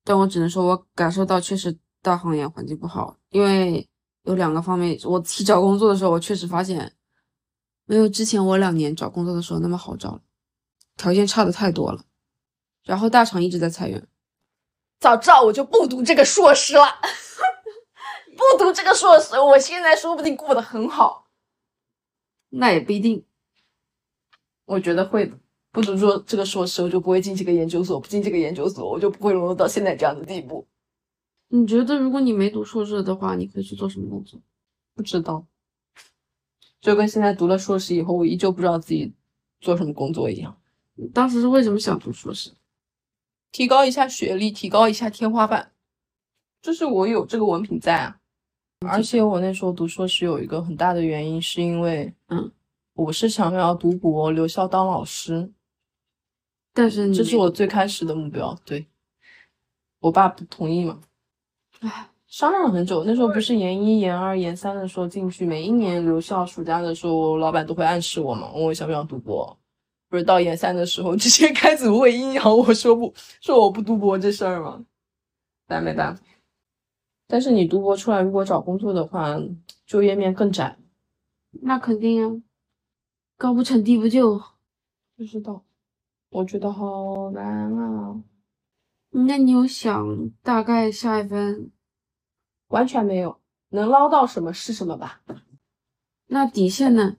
[0.04, 3.90] 但我只能说，我感受到确实大行业环境不好，因为
[4.26, 6.94] 有两个方面，我自己找工作的时候，我确实发现
[7.86, 10.22] 没有之前我两年找工作的时候那么好找了，
[10.96, 12.04] 条件差的太多了。
[12.84, 14.08] 然后大厂一直在裁员，
[15.00, 16.86] 早知道我就不读这个硕士了，
[18.38, 21.28] 不读这个硕士，我现在说不定过得很好。
[22.50, 23.26] 那也不一定。
[24.66, 25.38] 我觉得会的，
[25.72, 30.68] 不读做这个硕士，我就不会进这个研究所，不进这个研究所，我就不会沦落到现在这样的地步。
[31.48, 34.40] 你觉得如果你没读硕士的话，你可以去做什么工作？
[34.94, 35.46] 不知道，
[36.82, 39.14] 就跟现在读了硕士以后，我依旧不知道自己
[39.60, 40.56] 做什么工作一样。
[40.96, 42.52] 你当时是为什么想读硕士？
[43.52, 45.72] 提高一下学历，提高一下天花板，
[46.62, 48.20] 就是我有这个文凭在啊。
[48.88, 52.52] 而且我那时候读硕士有一个很大的原因，是因为，嗯，
[52.94, 55.52] 我是想要读博留校当老师，
[56.74, 58.54] 但是这是我最开始的目标。
[58.66, 58.86] 对，
[60.00, 61.00] 我爸不同意嘛，
[61.80, 63.06] 唉，商量了很久。
[63.06, 69.58] 那时候不是研一、研二、研三的时候进去，每一年留校暑假的时候，老板都会暗示我嘛，问我想不想读博。
[70.16, 74.86] 不是到研三的时候，直接开组会阴阳我说不，说我不读博这事儿吗？
[75.68, 76.24] 但没办法。
[77.28, 79.38] 但是你读博出来，如果找工作的话，
[79.86, 80.78] 就业面更窄。
[81.52, 82.42] 那肯定啊，
[83.38, 84.42] 高不成低不就。
[85.18, 85.66] 不知道，
[86.30, 88.24] 我觉得好难啊，
[89.10, 91.72] 那你有想大概下一份？
[92.68, 95.22] 完全没有，能捞到什么是什么吧。
[96.28, 97.18] 那底线呢？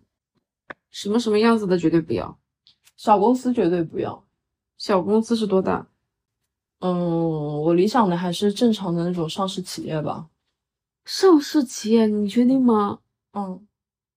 [0.88, 2.38] 什么什么样子的绝对不要。
[2.96, 4.24] 小公司绝对不要。
[4.78, 5.86] 小公司是多大？
[6.80, 10.28] 嗯，我理想的还是正常的那种上市企业吧。
[11.04, 12.98] 上市企业，你确定吗？
[13.32, 13.66] 嗯，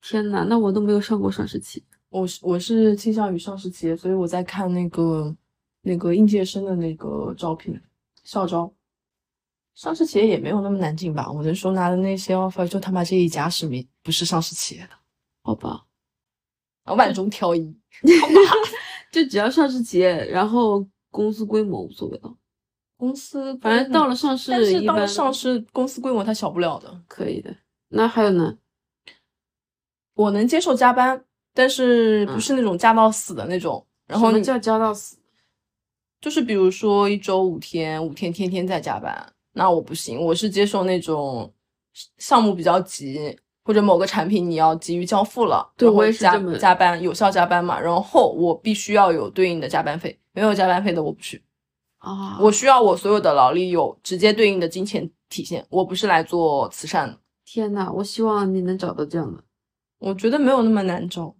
[0.02, 1.86] 天呐，那我都没有上过上市企业。
[2.10, 5.36] 我是我是倾向于上市企业，所以我在看那个
[5.82, 7.80] 那个应届生的那个招聘
[8.24, 8.74] 校招。
[9.76, 11.32] 上市企业也没有那么难进吧？
[11.32, 14.89] 我那时候拿的那些 offer 就他妈这一家是没不是上市企业的，
[15.44, 15.86] 好吧，
[16.93, 17.75] 万中挑一。
[19.12, 22.32] 就只要上市企业，然后公司规模无所谓了。
[22.95, 27.02] 公司反正到了上市，但是到了上市，公司规模它小不了的。
[27.08, 27.56] 可以的。
[27.88, 28.58] 那还有呢？
[30.13, 33.86] 我能接受加班，但是不是那种加到死的那种。
[34.06, 35.17] 然后你什么叫加到死？
[36.21, 40.21] 就是比如说一周五天，五天天天在加班，那我不行。
[40.21, 41.52] 我是接受那种
[42.17, 47.79] 项目比较急，或者某个产品你要急于交付了，对我也是加加班，有效加班嘛。
[47.79, 51.39] 然后我必须要有对应的加班费，没有加班费的我不去。
[51.99, 55.63] 啊，我需要我所有的劳力有直接对应的金钱体现。
[55.69, 59.43] 我不是来做慈善的，天呐，我希望你能找到这样的。
[59.99, 61.36] 我觉得没有那么难找。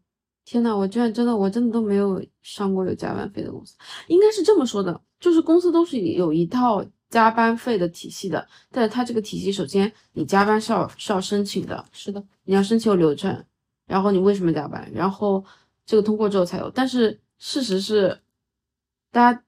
[0.46, 3.74] 天呐，我居然真的，我真的都没有上过有加班费的公司。
[4.08, 13.46] 应该是这么说的，就是公司都是有一套加班费的体系的，但是它这个体系，首先你加班是要是要申请的，是的，你要申请有流程，
[13.86, 15.44] 然后你为什么加班，然后
[15.86, 16.70] 这个通过之后才有。
[16.70, 18.22] 但是事实是，
[19.12, 19.44] 大家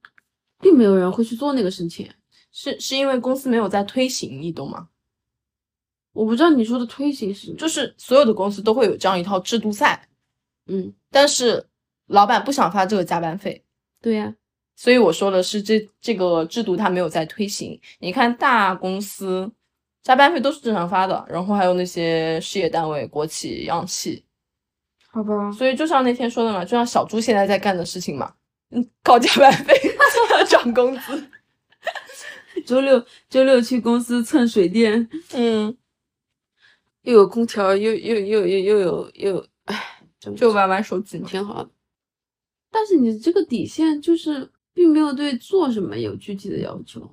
[0.59, 2.11] 并没有人会去做那个申请。
[2.53, 4.89] 是是因为公司没有在推行，你懂吗？
[6.11, 10.09] 我不知道你说的推行是，就是所有的公司都会有这样一套制度在，
[10.65, 11.65] 嗯，但是
[12.07, 13.63] 老板不想发这个加班费，
[14.01, 14.35] 对呀、
[14.81, 17.79] 所以我说的是这这个制度它没有在推行。
[17.99, 19.47] 你看大公司
[20.01, 24.25] 加班费都是正常发的，然后还有那些事业单位、国企、央企，
[25.11, 28.33] 好吧，所以就像那天说的嘛，就像小猪现在在干的事情嘛，
[28.71, 29.79] 嗯，靠加班费
[30.49, 31.29] 涨工资，
[32.65, 35.77] 周六周六去公司蹭水电，嗯，
[37.03, 40.01] 又有空调，又又又又又有又有，唉，
[40.35, 41.29] 就玩玩手机嘛。
[41.29, 41.69] 挺好的。
[42.71, 47.09] 但是你这个底线就是并没有对做什么有具体的要求。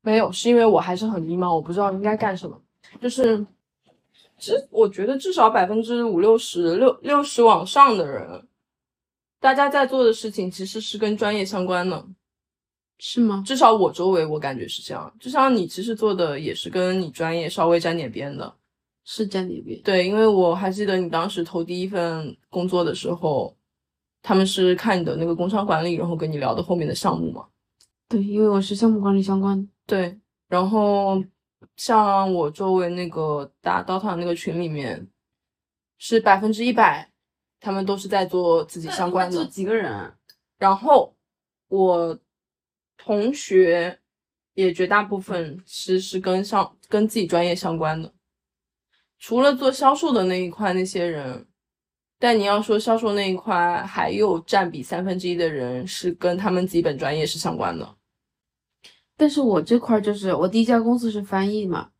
[0.00, 2.58] 没有，是因为我还是很迷茫，我不知道应该干什么。
[3.00, 3.44] 就是，
[4.38, 8.46] 其实我觉得至少百分之五六十、六六十往上的人，
[9.40, 12.06] 大家在做的事情其实是跟专业相关的。
[13.00, 13.42] 是吗？
[13.46, 15.12] 至少我周围我感觉是这样。
[15.20, 18.54] 就像你其实做的也是跟你专业稍微沾点边的。
[19.04, 19.80] 是沾点边？
[19.82, 23.56] 对，因为我还记得你当时投第一份工作的时候，
[24.22, 27.46] 他们是看你的那个工商管理，然后跟你聊的后面的项目嘛。
[28.08, 29.68] 对，因为我是项目管理相关的。
[29.86, 31.22] 对，然后
[31.76, 35.06] 像我周围那个打 DOTA 那个群里面，
[35.98, 37.10] 是百分之一百，
[37.60, 39.44] 他们都是在做自己相关的。
[39.44, 40.14] 就几个人啊？
[40.58, 41.14] 然后
[41.68, 42.18] 我
[42.96, 43.98] 同学
[44.54, 48.12] 也绝大部分其实是跟上跟自己专业相关的，
[49.18, 51.46] 除了做销售的那一块那些人，
[52.18, 57.94] 但你要说销售那一块，还有占比三分之一的人是跟他们自己本专业是相关的。
[59.16, 61.90] 但是我这块儿就是我第一家公司是翻译嘛，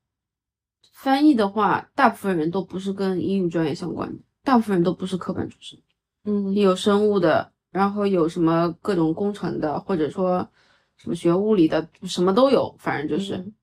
[0.92, 5.78] 翻译的话，大部分人都不是跟英语专业相关的，大部分人都不是科班出身，
[6.24, 10.48] 嗯有生物的，然后有什么各种工程的，或者说
[10.96, 13.36] 什么学物理的，什么都有，反正就是。
[13.36, 13.54] 嗯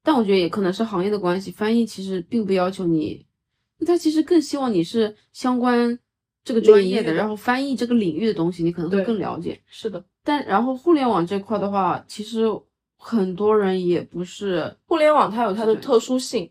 [0.00, 3.26] 但我觉得也可能是行业的关系，翻译其实并不要求你，
[3.86, 5.98] 他其实更希望你是相关
[6.44, 9.60] 这个专业的，然后翻译这个领域的东西，你可能会更了解。
[9.66, 12.44] 是的，但然后互联网这块的话，其实
[12.96, 16.50] 很多人也不是互联网它有它的特殊性，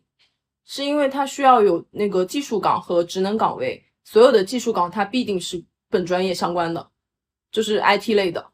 [0.65, 6.89] 是因为它需要有那个技术岗和职能岗位，所有的技术岗它必定是本专业相关的，
[7.51, 8.51] 就是 IT 类的。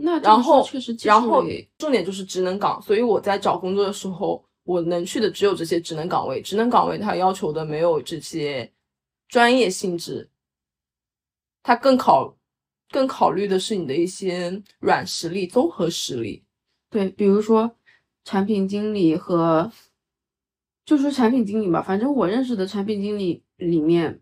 [0.00, 1.44] 那然后确实技然后
[1.76, 6.42] 重点就是职能岗，所以我在找工作的时候，我能去的只有这些职能岗位。
[6.42, 8.70] 职能岗位它要求的没有这些
[9.26, 10.28] 专业性质，
[11.62, 12.36] 它更考
[12.90, 16.44] 更考虑的是你的一些软实力、综合实力。
[16.90, 17.74] 对，比如说
[18.24, 19.72] 产品经理和，
[20.84, 24.20] 就说产品经理吧，反正我认识的产品经理里面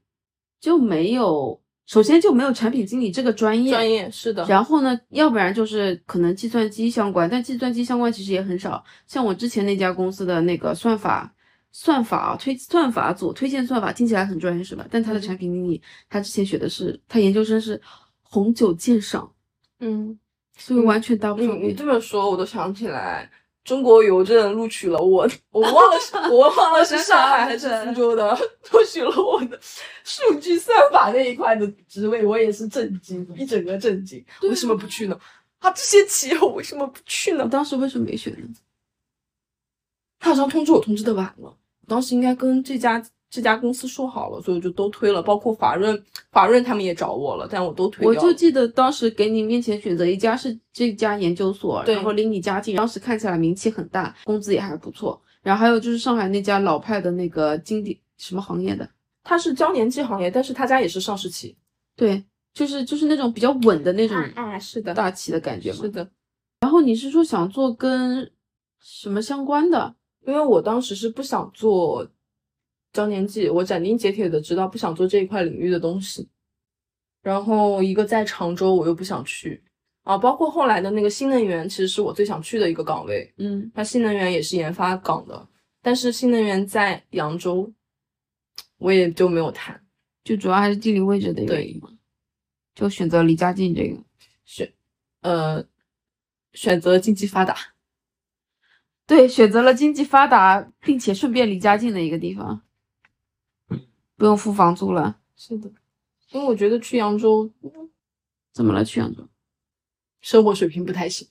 [0.60, 8.84] 就没有，首先就没有产品经理这个专业，专业是的，然后呢，要不然就是可能计算机相关，但计算机相关其实也很少。
[9.06, 11.32] 像我之前那家公司的那个算法、
[11.72, 14.86] 算法啊推算法组推荐算法，听起来很专业是吧？
[14.90, 17.80] 但他的嗯产品经理，他之前学的是，他研究生是
[18.22, 19.32] 红酒鉴赏，
[19.80, 20.18] 嗯。
[20.58, 21.68] 所以完全搭不你上边。
[21.68, 23.30] 你这么说，我都想起来，
[23.66, 28.30] 中国邮政录取了我， 我忘了是，我忘了是上海还是苏州的，
[28.72, 29.58] 录取了我的
[30.04, 34.24] 数据算法那一块的职位，我也是震惊，一整个震惊。
[34.42, 35.18] 为什么不去呢？
[35.58, 37.50] 啊，这些企业我为什么不去呢你？
[37.50, 38.54] 当时为什么没选呢？
[40.20, 41.56] 他好像通知我通知的晚了，我
[41.88, 48.14] 当时应该跟这家这家公司说好了，所以我就都推了，包括华润，华润他们也找我了，但我都推我。
[48.14, 55.20] 就记得当时给你面前选择一家是这家研究所，然后离你家近，当时看起来名气很大，工资也还不错。
[55.42, 58.88] 然后还有就是上海那家老派的那个经典什么行业的，
[59.22, 61.56] 他是胶粘剂行业，但是他家也是上市企。
[61.94, 65.78] 对，就是就是那种比较稳的那种啊，是的，大企的感觉嘛。
[65.82, 66.08] 是的。
[66.60, 68.30] 然后你是说想做跟
[68.80, 69.94] 什么相关的？
[70.26, 72.04] 因为我当时是不想做
[72.96, 76.26] 交年纪，我斩钉截铁的知道不想做这一块领域的东西。
[77.22, 79.62] 然后一个在常州，我又不想去
[80.04, 83.32] 啊，包括后来的那个新能源，其实是我最想去的一个岗位。
[83.36, 85.48] 嗯，它新能源也是研发岗的，
[85.82, 87.72] 但是新能源在扬州，
[88.78, 89.80] 我也就没有谈。
[90.24, 91.90] 就主要还是地理位置的原因嘛，
[92.74, 94.02] 就选择离家近这个。
[94.44, 94.72] 选
[95.22, 95.64] 呃
[96.52, 97.56] 选择经济发达，
[99.04, 102.62] 对，选择了经济发达并且顺便离家近的一个地方，
[104.16, 105.18] 不用付房租了。
[105.36, 105.70] 是的，
[106.30, 107.50] 因为我觉得去扬州
[108.52, 108.84] 怎么了？
[108.84, 109.28] 去扬州？
[110.20, 111.28] 生活水平不太行。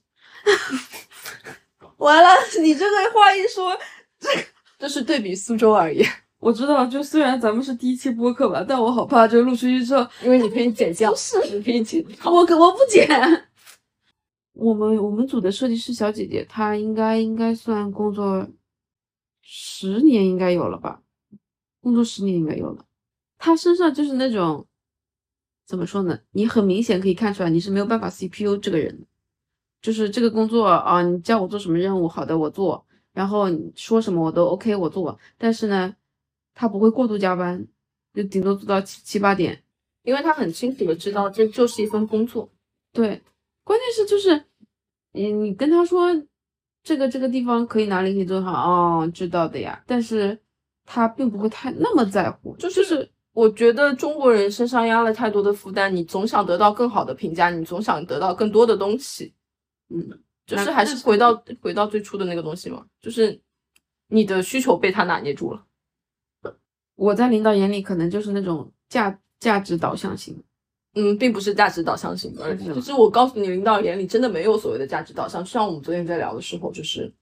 [1.98, 2.30] 完了，
[2.62, 3.76] 你这个话一说，
[4.19, 4.30] 这
[4.78, 6.08] 这是对比苏州而言，
[6.39, 11.12] 我知道，就虽然咱们是第一期播客吧，但我好怕就录出去之后，因为你可以剪掉，
[11.52, 12.06] 你可以剪。
[12.24, 13.08] 我可我不剪。
[14.54, 18.48] 我们我们组的设计师小姐姐，她应该应该算工作
[19.41, 21.02] 十年应该有了吧，
[21.86, 22.84] 工作十年应该有了。
[23.38, 24.65] 他身上就是那种
[25.67, 26.19] 怎么说呢？
[26.32, 29.06] 你很明显可以看出来你是没有办法 CPU 这个人的，
[29.84, 35.95] 就是这个工作啊，你叫我做什么任务，好的我做，然后你说什么我都 OK 我做，但是呢，
[36.56, 37.67] 他不会过度加班，
[38.15, 39.63] 就顶多做到七七八点，
[40.02, 42.50] 因为他很清楚的知道这就是一份工作。
[42.93, 43.21] 对，
[43.63, 44.45] 关键是就是，
[45.12, 46.10] 你你跟他说
[46.82, 50.39] 这个这个地方可以哪里可以做好，哦，知道的呀，但是
[50.86, 59.34] 他并不会太那么在乎，就就是我觉得中国人身上压了太多的负担，你总想得到更好的评价，你总想得到更多的东西，
[59.89, 60.08] 嗯，
[60.45, 63.41] 就是还是回到回到最初的那个东西嘛，就是
[64.08, 65.65] 你的需求被他拿捏住了。
[66.96, 70.42] 我在领导眼里可能就是那种价价值导向型，
[70.94, 75.44] 嗯，并不是价值导向型的，而是就是我告诉你，领导眼里真的没有所谓的价值导向。
[75.44, 77.13] 就像我们昨天在聊的时候，就是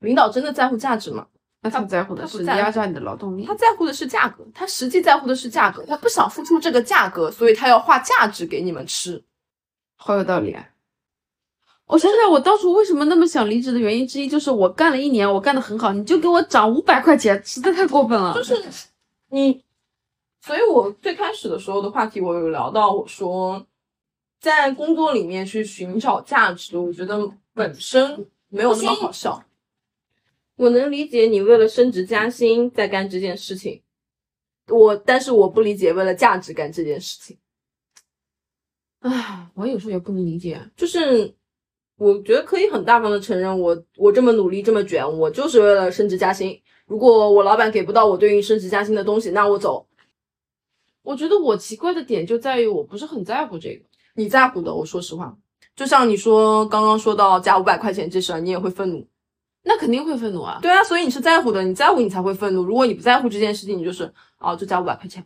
[0.00, 1.26] 领导真的在乎价值吗？
[1.68, 3.54] 那他在乎的是压榨你的劳动力他。
[3.54, 9.22] 在乎的是价格，他实际在乎的是价格，他不想付出这个价格，所以他要画价值给你们吃。
[9.96, 10.68] 好有道理啊！
[11.86, 18.34] 我想想，我当初为什么那么想离职的原因之一，就是我干了一年，我干的很好，你就给我涨五百块钱，实在太过分了。
[18.34, 18.62] 就是
[19.30, 19.64] 你，
[20.40, 23.66] 所以我最开始的时候的话题，我有聊到，我说
[24.40, 29.42] 在工作里面去寻找价值，我觉得本身没有那么好笑。
[30.58, 33.80] 我能理解你为了升职加薪在干这件事情，
[34.66, 37.38] 我但是我不理解为了价值干这件事情。
[38.98, 40.60] 唉，我有时候也不能理解。
[40.76, 41.32] 就是
[41.96, 46.60] 我觉得可以很大方的承认我，我这么努力这么卷，我就是为了升职加薪。
[46.86, 49.86] 如果我老板给不到我对应升职加薪的东西，那我走。
[51.02, 53.84] 我觉得我奇怪的点就在于我不是很在乎这个。
[54.14, 55.38] 你在乎的，我说实话，
[55.76, 59.06] 就像你说刚刚说到加五百块钱这事儿，你也会愤怒。
[59.68, 60.58] 那肯定会愤怒啊！
[60.62, 62.62] 对啊，所以你是在乎的，你在乎你才会愤怒。
[62.62, 65.22] 如果你不在乎这件事情，你就是哦，就加五百块钱，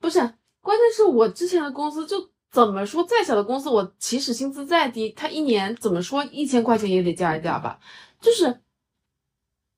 [0.00, 0.18] 不是。
[0.62, 7.78] 关键是我之前的公司就怎么说，再小的公司，我起始薪资再低，他一年怎么说一千块钱也得加一加吧，
[8.18, 8.60] 就是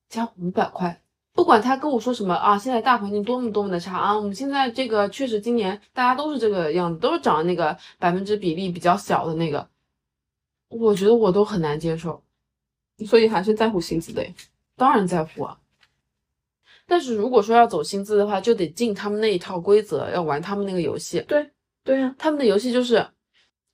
[0.09, 1.03] 加五百块。
[1.33, 9.69] 不管他跟我说什么啊，现在大环境多么多么的差啊，我们现在这个确实今年大家都是这个样子，都是涨那个百分之比例比较小的那个，
[10.69, 12.23] 我觉得我都很难接受，
[13.07, 14.25] 所以还是在乎薪资的，
[14.77, 15.59] 当然在乎啊。
[16.87, 21.21] 但是如果说要走薪资的话，就得进他们那一套规则，要玩他们那个游戏。
[21.27, 21.51] 对
[21.83, 23.07] 对呀，他们的游戏就是，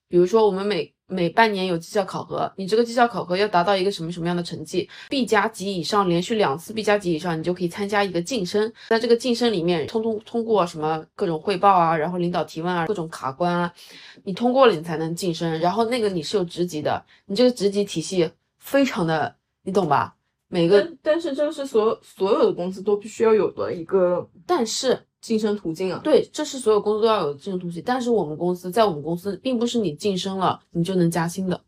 [0.09, 0.93] 比如说我们每。
[1.13, 8.73] 每半年有绩效考核，你这个绩效考核要达到一个什么什么样的成绩？B 加级以上，连续两次 B 加级以上，你就可以参加一个晋升。
[8.89, 13.75] 在这个晋升里面，通通通过什么各种汇报啊，然后领导提问啊，各种卡关啊，
[14.23, 15.59] 你通过了你才能晋升。
[15.59, 18.31] 然后那个你是有职级的，你这个职级体系
[18.61, 20.17] 非常的，你懂吧？
[20.47, 25.05] 每个但是这是所所有的公司都必须要有的一个，但是。
[25.21, 27.83] 晋升途径啊，对，这是所有公司都要有的晋升途径。
[27.85, 31.63] 但是我们公司在我们公司，并不是你晋升了你就能加薪的。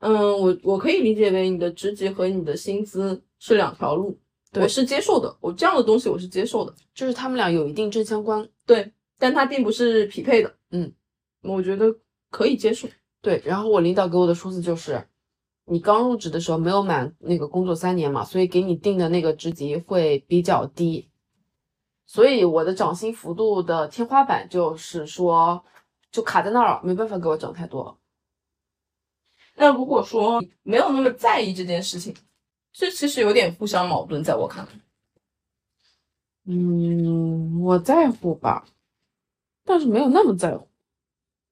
[0.00, 4.18] 嗯，我我可以理解为你的职级和你的薪资是两条路，
[4.54, 5.32] 我是接受的。
[5.40, 10.52] 我这样的东西我是接受的，就是他们俩有一定正相关，对，但它并不是匹配的。
[10.72, 10.92] 嗯，
[11.42, 11.94] 我觉得
[12.32, 12.88] 可以接受。
[13.22, 15.00] 对，然后我领导给我的数字就是，
[15.70, 21.08] 你刚入职的时候没有满那个工作三年嘛，所以给你定的那个职级会比较低。
[22.06, 25.64] 所以我的涨薪幅度的天花板就是说，
[26.10, 28.00] 就卡在那儿了，没办法给我涨太多。
[29.54, 32.16] 那如果说没有那么在意这件事情，
[32.72, 34.72] 这其实有点互相矛盾，在我看来。
[36.46, 38.66] 嗯，我在乎吧，
[39.64, 40.66] 但是没有那么在乎。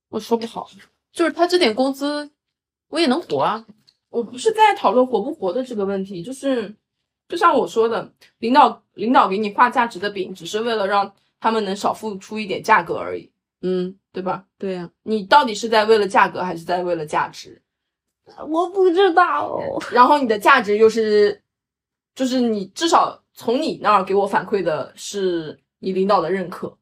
[0.08, 0.68] 我说不好，
[1.12, 2.32] 就是他这点工资，
[2.88, 3.64] 我也能活啊。
[4.10, 6.74] 我不是在讨论活不活的这个问题，就是。
[7.30, 13.30] 就像我说的，领导领导给你画价值的饼，只是为了让他们能少付出一点价格而已，
[13.60, 14.46] 嗯，对吧？
[14.56, 17.60] 对呀，你到底是在为了价格，还是在为了价值？
[18.48, 19.60] 我不知道。
[19.92, 21.42] 然后你的价值又是，
[22.14, 26.78] 就是你至少从你那儿给我反馈的是你领导的认可。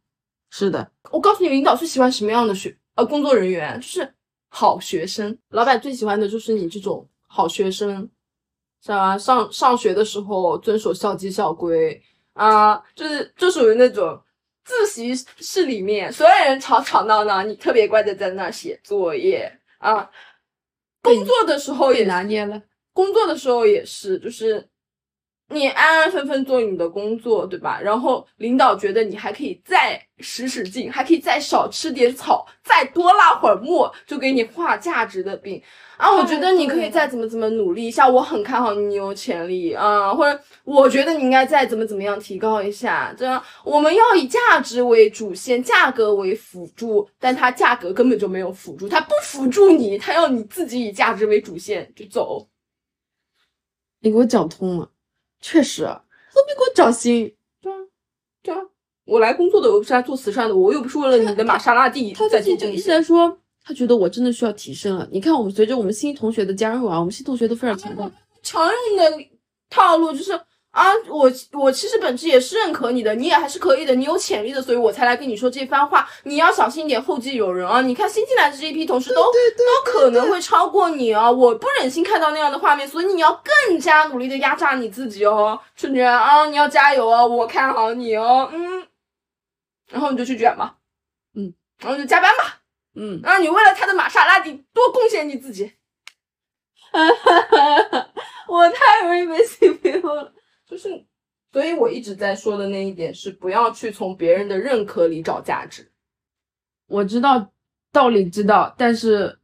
[0.50, 4.14] 是的，我告诉你，领导最喜欢什么样的学呃工作人员，就是
[4.48, 5.36] 好学生。
[5.48, 7.04] 老板最喜欢的就是你这种
[7.36, 8.10] 好学生。
[8.82, 9.18] 是吧？
[9.18, 12.00] 上上学的时候遵守校纪校规
[12.34, 14.22] 啊，就是就属于那种
[14.64, 20.08] 自习室里面所有人吵吵闹闹，你特别乖的在那写作业啊。
[21.02, 22.62] 工作的时候也拿捏了，
[22.92, 24.68] 工作的时候也是，就是。
[25.48, 27.80] 你安安分分做你的工作，对吧？
[27.80, 35.62] 然后领导觉得你还可以再使使劲，还可以再少吃点草，再多拉会儿磨，就给你画价值的饼
[35.96, 36.12] 啊！
[36.12, 40.12] 我觉得你可以再怎么怎么努力一下，我很看好你，你有潜力啊！
[40.12, 52.48] 或者我觉得你应该再怎么怎么样提高一下，这样我们要以价值为主线，价格为辅助，但它价格根本就没有辅助，它不辅助你，它要你自己以价值为主线就走。
[54.00, 54.90] 你给我讲通了。
[55.48, 57.32] 确实，何必给我涨薪？
[57.62, 57.76] 对啊，
[58.42, 58.60] 对啊，
[59.04, 62.12] 我来工作的，我不是来做慈善的，我又不是为了你的玛莎拉蒂。
[62.14, 65.08] 他最近就一直在说，他觉得我真的需要提升了。
[65.12, 68.10] 你看，我们随着我们新同学的加入啊，我们新同学都非常强大。
[68.42, 69.28] 常用的
[69.70, 70.32] 套路就是。
[70.76, 76.06] 啊，我我其实本质也是认可你的，你也还是可以的，你有潜力的，所以我才来跟你说这番话。
[76.24, 77.80] 你要小心一点，后继有人啊！
[77.80, 81.30] 你看新进来的这一批同事都都可能会超过你啊！
[81.30, 88.86] 我不忍心看到那样的画面，所以你要更加努力的压榨你自己哦，春娟啊，你要加油哦，我看好你哦，嗯，
[89.90, 90.76] 然后你就去卷吧，
[91.34, 92.60] 嗯，然后就加班吧，
[92.94, 95.72] 嗯，然后你为了他的玛莎拉蒂多贡献你自己，
[96.92, 98.08] 哈哈哈哈
[98.46, 100.34] 我太容易被 CPU 了。
[100.66, 101.04] 就是，
[101.52, 105.90] 所以我一直在说的那一点是，不要去从别人的认可里找价值。
[106.88, 107.52] 我知道
[107.92, 109.38] 道理知道，但是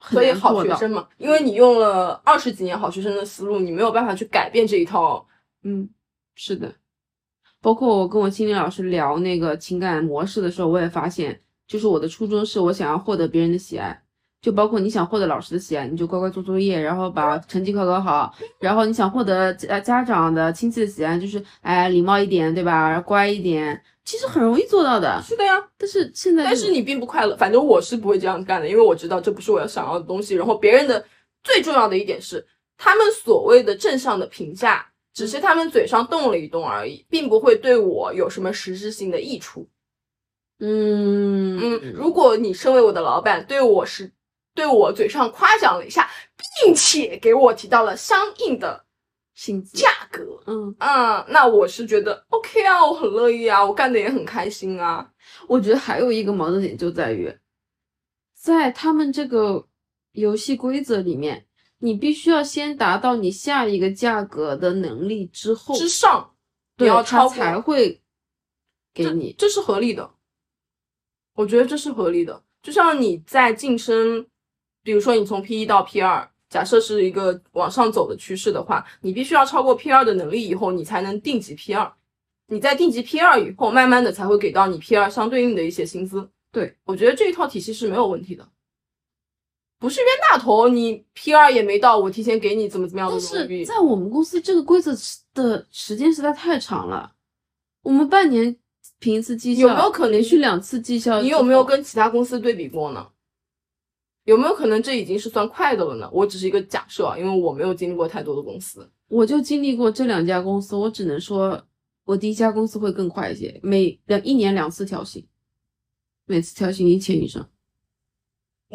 [0.00, 5.26] 所以好学生嘛，因为你用了二十几年好学生的思路，你没有办法去改变这一套。
[5.62, 5.88] 嗯，
[6.34, 6.74] 是的。
[7.60, 14.02] 包括我跟我心理老师聊那个情感模式的时候，我也发现，就是我的初衷是我想要获得别人的喜爱。
[14.42, 18.34] 就包括你想获得老师的喜爱，你就乖乖做作业，然后把成绩考考好。
[18.58, 22.98] 然后你想获得家家长的亲戚的喜爱，就是哎礼貌一点，对吧？
[23.00, 25.20] 乖一点，其实很容易做到的。
[25.22, 27.36] 是的呀，但是现在，但是你并不快乐。
[27.36, 30.34] 反正我是不会这样干的，因为我知道这不是我要想要的东西。
[30.34, 31.04] 然后别人的
[31.44, 32.46] 最重要的一点是，
[32.78, 39.68] 他们所谓的正向的评价，只是他们嘴上动了一动而已，并不会对我有什么实质性的益处。
[40.60, 44.10] 嗯嗯，如果你身为我的老板，对我是
[44.60, 46.06] 对我嘴上夸奖了一下，
[46.62, 48.84] 并且给我提到了相应的
[49.32, 55.10] 薪资，价格，嗯，嗯，那我是觉得 OK 啊，我很乐意啊，我干的也很开心啊。
[55.48, 57.34] 我觉得还有一个矛盾点就在于，
[58.34, 59.66] 在他们这个
[60.12, 61.46] 游戏规则里面，
[61.78, 66.34] 你必须要先达到你下一个价格的能力之后，之上，
[66.76, 68.02] 你对他要超过才会
[68.92, 69.34] 给这你。
[69.38, 70.10] 这是合理的。
[71.32, 72.44] 我觉得这是合理的。
[72.62, 74.26] 就像你在晋升，
[74.82, 81.92] 比如说你从 P 一到 P 二，假设是一个往上走的趋势的话，你必须要超过 P 二的能力以后，你才能定级 P 二。
[82.46, 86.28] 你在定级 P 二以后，慢慢的才会给到你 P 二相对应的一些薪资。
[86.50, 88.48] 对我觉得这一套体系是没有问题的。
[89.78, 93.66] 不是冤大头，你 P 二也没到，我提前给你怎么怎么样的但荣誉是。
[93.66, 94.92] 在我们公司这个规则
[95.32, 97.12] 的时间实在太长了，
[97.82, 98.54] 我们半年
[98.98, 101.22] 评一次绩效，有没有可能连续两次绩效？
[101.22, 101.64] 你有没有？
[101.64, 103.06] 跟其他公司对比过呢？
[104.24, 106.08] 有没有可能这已经是算快的了呢？
[106.12, 108.88] 我只是一个假设啊，因为我没有经历过太多的公司。
[109.08, 111.60] 我就经历过这两家公司，我只能说，
[112.04, 115.26] 我第一家公司会更快一些，每两一年两次调薪，
[116.26, 117.48] 每次调薪一千以上。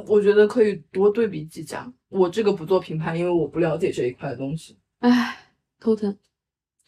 [0.07, 1.89] 我觉得可以多对比几家。
[2.09, 4.77] 我这个不做评判，因为我不了解这一块的东西。
[4.99, 6.17] 唉，头疼。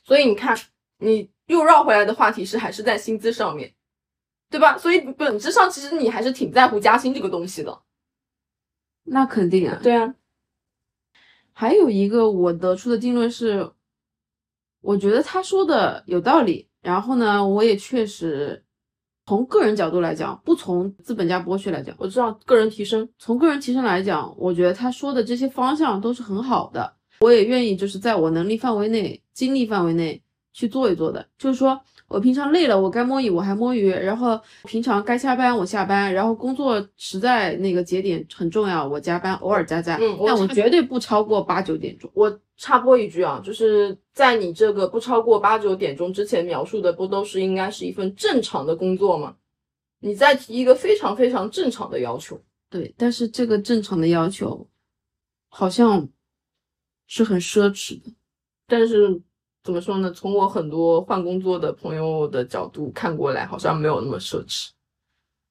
[0.03, 0.57] 所以你看，
[0.99, 3.73] 你又绕回来的话题是还是在薪资上面，
[4.49, 4.77] 对吧？
[4.77, 7.81] 所以本质上其实你还是挺在乎加薪这个东西的。
[9.07, 9.79] 那肯定啊。
[9.81, 10.13] 对啊，
[11.53, 13.71] 还有一个我得出的定论是，
[14.81, 16.67] 我觉得他说的有道理。
[16.81, 18.63] 然后呢，我也确实
[19.25, 26.95] 从个人角度来讲，不从资本家剥削来讲，我知道个人提升，从个人提升来讲，我觉得他说的这些方向都是很好的。
[27.19, 30.21] 我也愿意就是在我能力范围内、精力范围内
[30.57, 31.23] 去做一做的。
[31.37, 42.09] 就是说我平常累了，我该摸鱼我还摸鱼，然后平常该下班我下班，然后工作实在那个节点很重要，我加班偶尔加加，嗯我但我绝对不超过八九点钟。
[42.15, 49.35] 我插播一句啊，就是在你这个不超过八九点钟之前描述的，不都是应该是一份正常的工作吗？
[49.99, 52.39] 你再提一个非常非常正常的要求，
[52.69, 54.67] 对，但是这个正常的要求
[55.49, 56.07] 好像
[57.05, 58.11] 是很奢侈的。
[58.67, 59.21] 但是
[59.67, 60.09] 怎么说呢？
[60.13, 64.69] 从我很多换工作的朋友的角度看过来，好像没有那么奢侈。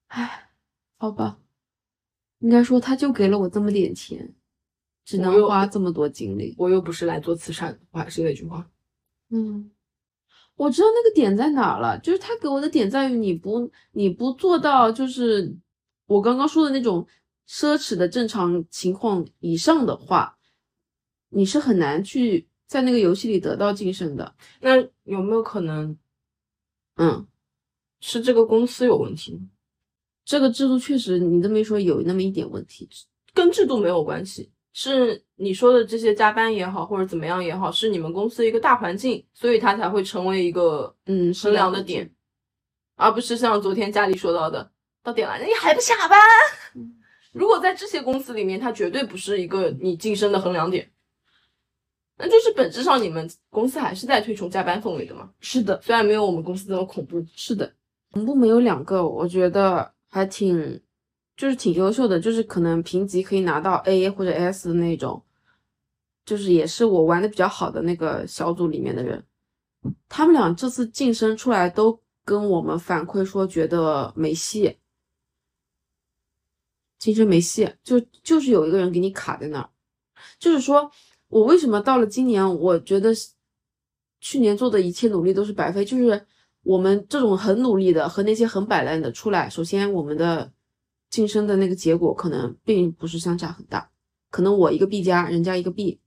[0.07, 0.49] 唉，
[0.97, 1.39] 好吧，
[2.39, 4.35] 应该说他就给了我这么点钱，
[5.05, 6.55] 只能花这么多精力。
[6.57, 8.67] 我又不是来做慈善，我还是那句话，
[9.29, 9.71] 嗯，
[10.55, 15.55] 我知道那个点在哪了，就是他给我的点在于你不你不做到就是
[16.07, 17.07] 我刚刚说的那种
[17.47, 20.39] 奢侈的正常情况以上的话，
[21.29, 24.35] 你是很难去在那个游戏里得到晋升的。
[24.61, 25.97] 那有没有可能
[26.97, 27.27] 嗯，
[28.01, 29.41] 是这个公司有问题呢？
[30.25, 32.89] 这个制度确实你这么一说有那么一点问题。
[33.33, 42.11] 跟制度没有关系，是你说的这些加班也好，或者怎么样也好，是你们公司一个大环境，所以它才会成为一个嗯衡量的点，
[42.97, 44.71] 而不是像昨天家里说到的，
[45.03, 46.19] 到点了你还不下班。
[47.33, 50.91] 如果在这些公司里面，它绝对不是一个你晋升的衡量点，
[52.19, 55.31] 那就是本质上你们公司还是在推崇加班氛围的嘛。
[55.41, 57.71] 是的，虽然没有我们公司这么恐怖，是的，
[58.13, 60.81] 我们部门有两个，我觉得还挺，
[61.37, 65.23] 就是挺优秀的，就是可能评级可以拿到 A 或者 S 的那种，
[66.25, 69.23] 就是也是我玩的比较好的那个小组里面的人，
[70.09, 74.79] 他们俩这次晋升出来都跟我们反馈说觉得没戏，
[76.99, 79.69] 晋升没戏，就就是有一个人给你卡在那儿，
[80.39, 80.91] 就是说
[81.29, 83.13] 我为什么到了今年，我觉得
[84.21, 86.25] 去年做的一切努力都是白费，就是
[86.63, 90.53] 我们这种很努力的和那些很摆烂的出来，首先我们的
[91.11, 93.91] 晋升的那个结果可能并不是相差很大，
[94.31, 96.01] 可能我一个 B 加，人家一个 B，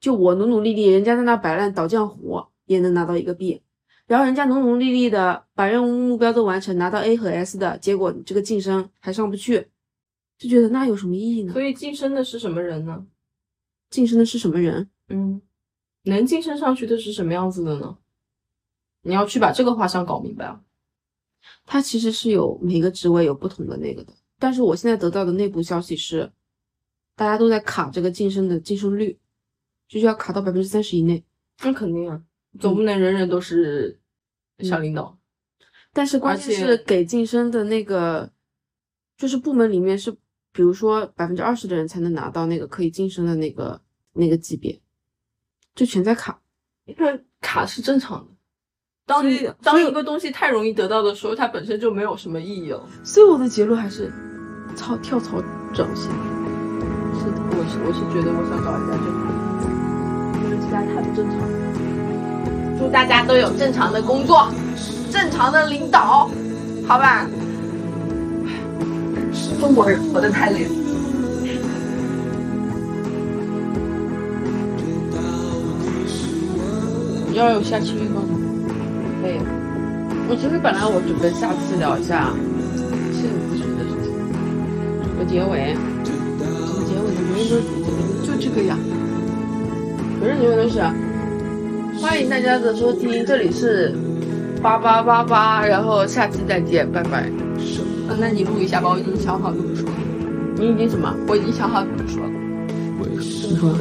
[0.00, 3.62] 就我努努力力，人家在那摆烂倒浆糊也能拿到一个 B，
[4.06, 9.68] 然后人家努努力力的把任务目标都完成，拿到 A 和 S 的结果，这个晋升还上不去，
[10.38, 11.52] 就觉得那有什么意义呢？
[11.52, 13.06] 所以晋升的是什么人呢？
[13.90, 14.88] 晋升的是什么人？
[15.08, 15.42] 嗯，
[16.04, 17.98] 能晋升上去的是什么样子的呢？
[19.02, 20.60] 你要去把这个画像搞明白啊。
[21.64, 26.30] 它其实是有每个职位有不同的那个的，但是我现在得到的内部消息是，
[27.16, 29.18] 大家都在卡这个晋升的晋升率，
[29.88, 31.24] 就是要卡到百分之三十以内。
[31.62, 32.22] 那肯定啊，
[32.58, 33.98] 总不能人人都是
[34.60, 35.18] 小领导。
[35.92, 38.30] 但是关键是给晋升的那个，
[39.16, 40.14] 就是部门里面是，
[40.52, 43.80] 比如说百分之二十的人才能拿到那个可以晋升的那个
[44.12, 44.80] 那个级别，
[45.74, 46.40] 就全在卡。
[46.96, 48.32] 那卡是正常的。
[49.06, 52.84] 当你当一个东西太容易得到的时候，它本身就没有什么意义了。
[53.04, 54.12] 所以我的结论还是
[54.74, 55.40] 操跳槽
[55.72, 56.10] 找先。
[57.18, 62.78] 是的，我是我是觉得我想找一家正常的，因为其他太不正常了。
[62.78, 64.48] 祝大家都有正常的工作，
[65.12, 66.30] 正常的领导，
[66.86, 67.28] 好吧？
[69.60, 70.70] 中国人活得太累了。
[77.32, 78.38] 要有下期预告吗？
[79.22, 79.38] 可以。
[80.28, 82.34] 我其实本来我准备下次聊一下
[83.12, 84.12] 幸福学的事情，
[85.02, 85.74] 做个结尾。
[86.04, 86.12] 怎
[86.76, 87.20] 么结尾呢？
[87.32, 87.62] 没人
[88.26, 88.76] 都就这个呀。
[90.20, 90.80] 没人结尾都是。
[92.00, 93.94] 欢迎大家的收听，这里是
[94.60, 97.30] 八八八八，然后下期再见，拜拜。
[98.10, 99.94] 嗯，那你录一下吧，我已经想好怎么说了。
[100.56, 101.14] 你已经什么？
[101.28, 102.30] 我已经想好怎么说了。
[103.08, 103.72] 你说。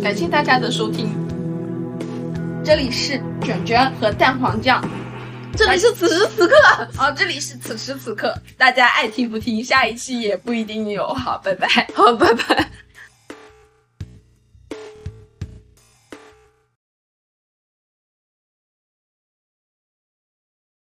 [0.00, 1.08] 感谢大家的收听，
[2.64, 4.82] 这里是卷卷和蛋黄酱，
[5.56, 6.54] 这里是此时此刻
[6.98, 11.08] 哦，这里是此时此刻，大家爱听不听，下一期也不一定有。
[11.08, 11.66] 好，拜拜。
[11.94, 12.70] 好，拜拜。